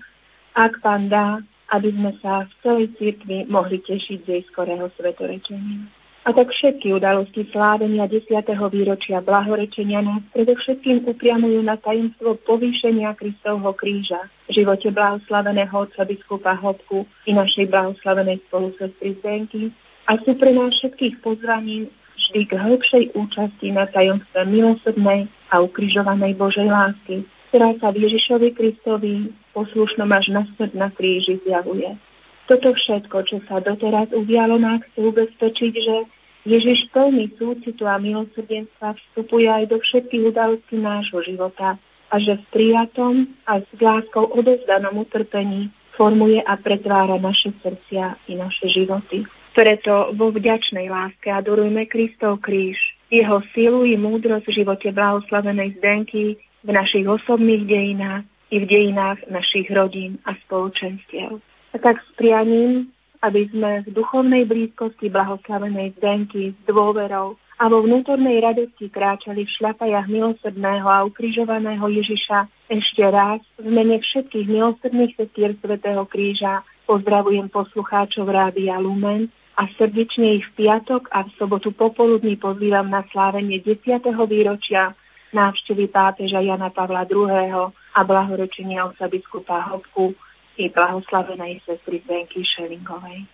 ak 0.55 0.79
pán 0.79 1.11
dá, 1.11 1.43
aby 1.75 1.91
sme 1.91 2.15
sa 2.23 2.47
v 2.47 2.53
celej 2.63 2.87
cirkvi 2.95 3.43
mohli 3.51 3.83
tešiť 3.83 4.17
z 4.23 4.27
jej 4.39 4.43
skorého 4.47 4.87
svetorečenia. 4.95 6.02
A 6.23 6.31
tak 6.31 6.55
všetky 6.55 6.95
udalosti 6.95 7.51
slávenia 7.51 8.07
10. 8.07 8.31
výročia 8.71 9.19
blahorečenia 9.19 9.99
nás 9.99 10.23
predovšetkým 10.31 11.03
upriamujú 11.03 11.59
na 11.59 11.75
tajemstvo 11.75 12.39
povýšenia 12.47 13.11
Kristovho 13.19 13.75
kríža 13.75 14.31
v 14.47 14.63
živote 14.63 14.87
blahoslaveného 14.95 15.75
otca 15.75 16.07
biskupa 16.07 16.55
Hopku 16.55 17.03
i 17.27 17.35
našej 17.35 17.67
blahoslavenej 17.67 18.39
spolusestry 18.47 19.19
Zdenky 19.19 19.75
a 20.07 20.15
sú 20.23 20.39
pre 20.39 20.55
nás 20.55 20.71
všetkých 20.79 21.19
pozvaním 21.19 21.91
vždy 22.15 22.41
k 22.47 22.51
hĺbšej 22.55 23.03
účasti 23.19 23.75
na 23.75 23.83
tajomstve 23.91 24.47
milosrdnej 24.47 25.27
a 25.51 25.59
ukrižovanej 25.59 26.39
Božej 26.39 26.71
lásky, 26.71 27.27
ktorá 27.51 27.75
sa 27.83 27.91
v 27.91 27.99
Ježišovi 28.07 28.55
Kristovi 28.55 29.27
poslušnom 29.51 30.07
až 30.07 30.31
na 30.31 30.47
smrť 30.55 30.71
na 30.71 30.87
kríži 30.87 31.43
zjavuje. 31.43 31.99
Toto 32.43 32.75
všetko, 32.75 33.17
čo 33.23 33.37
sa 33.47 33.63
doteraz 33.63 34.11
udialo, 34.11 34.59
nás 34.59 34.83
chce 34.83 34.99
ubezpečiť, 34.99 35.73
že 35.79 35.95
Ježiš 36.43 36.91
plný 36.91 37.31
súcitu 37.39 37.87
a 37.87 37.95
milosrdenstva 37.95 38.99
vstupuje 38.99 39.47
aj 39.47 39.71
do 39.71 39.79
všetkých 39.79 40.23
udalostí 40.27 40.75
nášho 40.75 41.23
života 41.23 41.79
a 42.11 42.15
že 42.19 42.35
v 42.35 42.45
prijatom 42.51 43.31
a 43.47 43.63
s 43.63 43.69
láskou 43.79 44.27
odovzdanom 44.27 45.07
utrpení 45.07 45.71
formuje 45.95 46.43
a 46.43 46.59
pretvára 46.59 47.15
naše 47.15 47.55
srdcia 47.63 48.27
i 48.27 48.35
naše 48.35 48.67
životy. 48.67 49.23
Preto 49.55 50.11
vo 50.17 50.33
vďačnej 50.33 50.89
láske 50.89 51.31
adorujme 51.31 51.85
Kristov 51.87 52.43
kríž, 52.43 52.75
jeho 53.07 53.39
silu 53.53 53.85
i 53.85 53.95
múdrosť 53.95 54.49
v 54.49 54.57
živote 54.65 54.89
blahoslavenej 54.91 55.79
Zdenky, 55.79 56.35
v 56.63 56.69
našich 56.71 57.05
osobných 57.05 57.63
dejinách 57.69 58.25
i 58.51 58.57
v 58.59 58.65
dejinách 58.65 59.29
našich 59.29 59.69
rodín 59.69 60.19
a 60.25 60.35
spoločenstiev. 60.43 61.52
A 61.73 61.77
tak 61.81 61.97
s 62.05 62.09
prianím, 62.13 62.93
aby 63.25 63.49
sme 63.49 63.81
v 63.81 63.89
duchovnej 63.97 64.45
blízkosti 64.45 65.09
blahoslavenej 65.09 65.97
Zdenky 65.97 66.53
s 66.53 66.59
dôverou 66.69 67.39
a 67.57 67.63
vo 67.71 67.79
vnútornej 67.85 68.43
radosti 68.43 68.91
kráčali 68.91 69.47
v 69.47 69.53
šľapajach 69.55 70.11
milosrdného 70.11 70.87
a 70.89 71.05
ukrižovaného 71.07 71.85
Ježiša 71.87 72.69
ešte 72.69 73.03
raz 73.07 73.39
v 73.55 73.69
mene 73.71 74.03
všetkých 74.03 74.47
milosrdných 74.49 75.15
sestier 75.15 75.55
Svetého 75.61 76.03
kríža 76.03 76.65
pozdravujem 76.83 77.47
poslucháčov 77.47 78.27
Rádia 78.27 78.75
Lumen 78.81 79.31
a 79.55 79.69
srdečne 79.79 80.41
ich 80.41 80.45
v 80.51 80.65
piatok 80.65 81.07
a 81.13 81.23
v 81.23 81.33
sobotu 81.37 81.71
popoludní 81.71 82.35
pozývam 82.35 82.89
na 82.89 83.05
slávenie 83.13 83.61
10. 83.61 84.01
výročia 84.27 84.97
návštevy 85.31 85.89
pápeža 85.89 86.41
Jana 86.41 86.69
Pavla 86.73 87.05
II. 87.07 87.71
a 87.71 87.99
blahorečenia 88.01 88.89
osa 88.89 89.05
biskupa 89.07 89.71
Hopku 89.71 90.17
i 90.57 90.69
blahoslavenej 90.69 91.61
sestry 91.65 92.01
Zdenky 92.05 92.45
Šelingovej. 92.45 93.25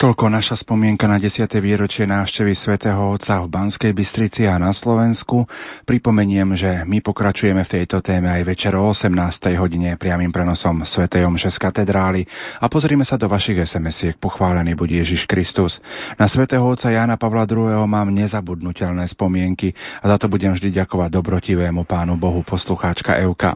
Toľko 0.00 0.26
naša 0.32 0.58
spomienka 0.58 1.06
na 1.06 1.20
10. 1.22 1.46
výročie 1.62 2.08
návštevy 2.08 2.52
svätého 2.56 2.98
Otca 2.98 3.38
v 3.44 3.52
Banskej 3.52 3.92
Bystrici 3.94 4.42
a 4.48 4.58
na 4.58 4.74
Slovensku. 4.74 5.46
Pripomeniem, 5.86 6.58
že 6.58 6.82
my 6.82 6.98
pokračujeme 6.98 7.62
v 7.62 7.72
tejto 7.80 8.02
téme 8.02 8.26
aj 8.26 8.42
večer 8.42 8.74
o 8.74 8.90
18. 8.90 9.12
hodine 9.54 9.94
priamým 9.94 10.34
prenosom 10.34 10.82
svätej 10.82 11.22
Omše 11.28 11.54
z 11.54 11.58
katedrály 11.62 12.26
a 12.58 12.66
pozrime 12.66 13.06
sa 13.06 13.14
do 13.14 13.30
vašich 13.30 13.62
SMS-iek. 13.62 14.18
Pochválený 14.18 14.74
bude 14.74 14.98
Ježiš 14.98 15.30
Kristus. 15.30 15.78
Na 16.18 16.26
svätého 16.26 16.64
Otca 16.66 16.90
Jána 16.90 17.14
Pavla 17.14 17.46
II. 17.46 17.86
mám 17.86 18.10
nezabudnutelné 18.10 19.06
spomienky 19.12 19.70
a 20.02 20.10
za 20.10 20.16
to 20.18 20.26
budem 20.26 20.56
vždy 20.56 20.74
ďakovať 20.74 21.10
dobrotivému 21.12 21.86
pánu 21.86 22.18
Bohu 22.18 22.42
poslucháčka 22.42 23.20
Euka. 23.22 23.54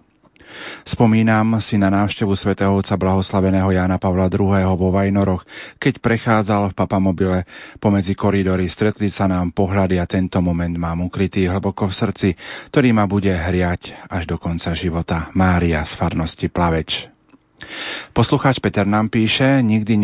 Spomínam 0.87 1.59
si 1.59 1.77
na 1.81 1.91
návštevu 1.91 2.33
svätého 2.39 2.73
otca 2.73 2.95
blahoslaveného 2.95 3.73
Jána 3.75 3.99
Pavla 3.99 4.31
II. 4.31 4.77
vo 4.77 4.89
Vajnoroch, 4.95 5.43
keď 5.83 5.99
prechádzal 5.99 6.73
v 6.73 6.79
papamobile 6.79 7.39
pomedzi 7.83 8.15
koridory, 8.15 8.71
stretli 8.71 9.11
sa 9.11 9.27
nám 9.27 9.51
pohľady 9.51 9.99
a 9.99 10.07
tento 10.07 10.39
moment 10.39 10.73
mám 10.77 11.05
ukrytý 11.05 11.51
hlboko 11.51 11.91
v 11.91 11.99
srdci, 11.99 12.29
ktorý 12.71 12.95
ma 12.95 13.05
bude 13.11 13.33
hriať 13.33 14.07
až 14.07 14.31
do 14.31 14.37
konca 14.39 14.73
života. 14.79 15.35
Mária 15.35 15.83
z 15.85 15.93
farnosti 15.99 16.47
Plaveč. 16.49 17.11
Poslucháč 18.13 18.61
Peter 18.61 18.85
nám 18.85 19.09
píše, 19.09 19.65
nikdy 19.65 19.97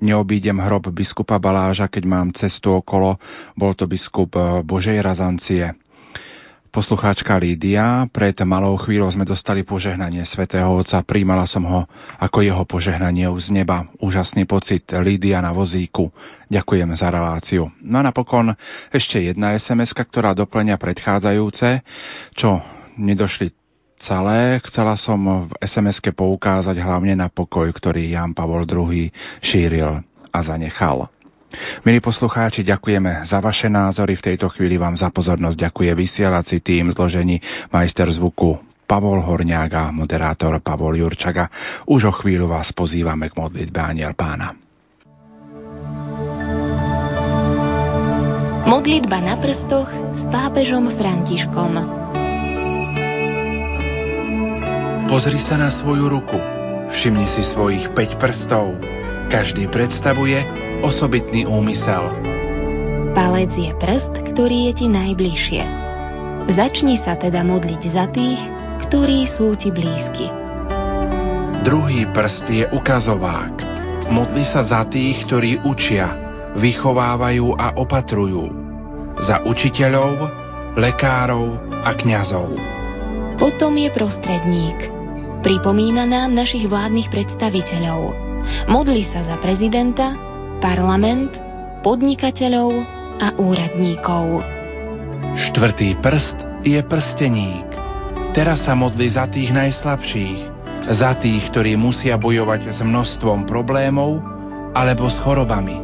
neobídem 0.00 0.56
hrob 0.64 0.88
biskupa 0.88 1.36
Baláža, 1.36 1.92
keď 1.92 2.04
mám 2.08 2.32
cestu 2.32 2.72
okolo, 2.72 3.20
bol 3.52 3.76
to 3.76 3.84
biskup 3.84 4.32
Božej 4.64 4.96
razancie. 5.04 5.76
Poslucháčka 6.70 7.34
Lídia, 7.34 8.06
pred 8.14 8.38
malou 8.46 8.78
chvíľou 8.78 9.10
sme 9.10 9.26
dostali 9.26 9.66
požehnanie 9.66 10.22
svätého 10.22 10.70
Otca, 10.70 11.02
príjmala 11.02 11.42
som 11.42 11.66
ho 11.66 11.90
ako 12.22 12.46
jeho 12.46 12.62
požehnanie 12.62 13.26
z 13.42 13.50
neba. 13.50 13.90
Úžasný 13.98 14.46
pocit 14.46 14.86
Lídia 15.02 15.42
na 15.42 15.50
vozíku. 15.50 16.14
Ďakujem 16.46 16.94
za 16.94 17.10
reláciu. 17.10 17.74
No 17.82 17.98
a 17.98 18.06
napokon 18.06 18.54
ešte 18.94 19.18
jedna 19.18 19.58
sms 19.58 19.90
ktorá 19.98 20.30
doplňa 20.30 20.78
predchádzajúce, 20.78 21.82
čo 22.38 22.62
nedošli 22.94 23.50
celé. 23.98 24.62
Chcela 24.70 24.94
som 24.94 25.50
v 25.50 25.50
SMS-ke 25.58 26.14
poukázať 26.14 26.78
hlavne 26.78 27.18
na 27.18 27.26
pokoj, 27.26 27.66
ktorý 27.66 28.14
Jan 28.14 28.30
Pavol 28.30 28.62
II 28.62 29.10
šíril 29.42 30.06
a 30.30 30.38
zanechal. 30.38 31.10
Milí 31.82 31.98
poslucháči, 31.98 32.62
ďakujeme 32.62 33.26
za 33.26 33.42
vaše 33.42 33.66
názory. 33.66 34.14
V 34.14 34.32
tejto 34.32 34.46
chvíli 34.54 34.78
vám 34.78 34.94
za 34.94 35.10
pozornosť 35.10 35.70
ďakuje 35.70 35.90
vysielací 35.98 36.62
tým 36.62 36.94
zložení 36.94 37.42
majster 37.74 38.06
zvuku 38.10 38.58
Pavol 38.86 39.22
Horňák 39.22 39.70
a 39.74 39.84
moderátor 39.94 40.58
Pavol 40.62 40.98
Jurčaga. 40.98 41.50
Už 41.86 42.10
o 42.10 42.12
chvíľu 42.14 42.50
vás 42.50 42.70
pozývame 42.74 43.30
k 43.30 43.38
modlitbe 43.38 43.78
Aniel 43.78 44.14
Pána. 44.14 44.54
Modlitba 48.70 49.18
na 49.18 49.34
prstoch 49.38 49.90
s 50.14 50.22
pápežom 50.30 50.94
Františkom 50.94 52.00
Pozri 55.10 55.42
sa 55.42 55.58
na 55.58 55.74
svoju 55.74 56.06
ruku. 56.06 56.38
Všimni 56.94 57.26
si 57.34 57.42
svojich 57.42 57.90
5 57.98 58.22
prstov. 58.22 58.78
Každý 59.26 59.66
predstavuje 59.66 60.69
osobitný 60.84 61.46
úmysel. 61.46 62.08
Palec 63.12 63.50
je 63.54 63.74
prst, 63.76 64.12
ktorý 64.32 64.70
je 64.70 64.72
ti 64.80 64.86
najbližšie. 64.86 65.62
Začni 66.50 66.98
sa 67.02 67.18
teda 67.18 67.42
modliť 67.44 67.82
za 67.90 68.06
tých, 68.10 68.40
ktorí 68.88 69.28
sú 69.28 69.54
ti 69.58 69.70
blízky. 69.70 70.30
Druhý 71.60 72.08
prst 72.10 72.46
je 72.48 72.64
ukazovák. 72.72 73.54
Modli 74.10 74.42
sa 74.48 74.64
za 74.64 74.82
tých, 74.88 75.28
ktorí 75.28 75.60
učia, 75.62 76.16
vychovávajú 76.56 77.54
a 77.54 77.76
opatrujú. 77.78 78.48
Za 79.20 79.44
učiteľov, 79.44 80.26
lekárov 80.80 81.60
a 81.84 81.90
kňazov. 81.94 82.56
Potom 83.36 83.76
je 83.76 83.92
prostredník. 83.92 84.78
Pripomína 85.44 86.08
nám 86.08 86.32
našich 86.32 86.64
vládnych 86.68 87.12
predstaviteľov. 87.12 88.16
Modli 88.72 89.04
sa 89.12 89.24
za 89.24 89.36
prezidenta, 89.40 90.29
parlament, 90.60 91.34
podnikateľov 91.80 92.84
a 93.20 93.34
úradníkov. 93.40 94.44
Štvrtý 95.50 95.96
prst 96.04 96.38
je 96.62 96.80
prsteník. 96.84 97.66
Teraz 98.36 98.62
sa 98.68 98.76
modli 98.78 99.10
za 99.10 99.26
tých 99.26 99.50
najslabších, 99.50 100.38
za 100.92 101.18
tých, 101.18 101.42
ktorí 101.50 101.74
musia 101.74 102.14
bojovať 102.20 102.70
s 102.70 102.78
množstvom 102.84 103.48
problémov 103.48 104.22
alebo 104.76 105.10
s 105.10 105.18
chorobami. 105.24 105.74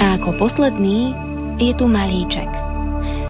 A 0.00 0.18
ako 0.18 0.40
posledný 0.40 1.14
je 1.60 1.72
tu 1.76 1.86
malíček– 1.86 2.50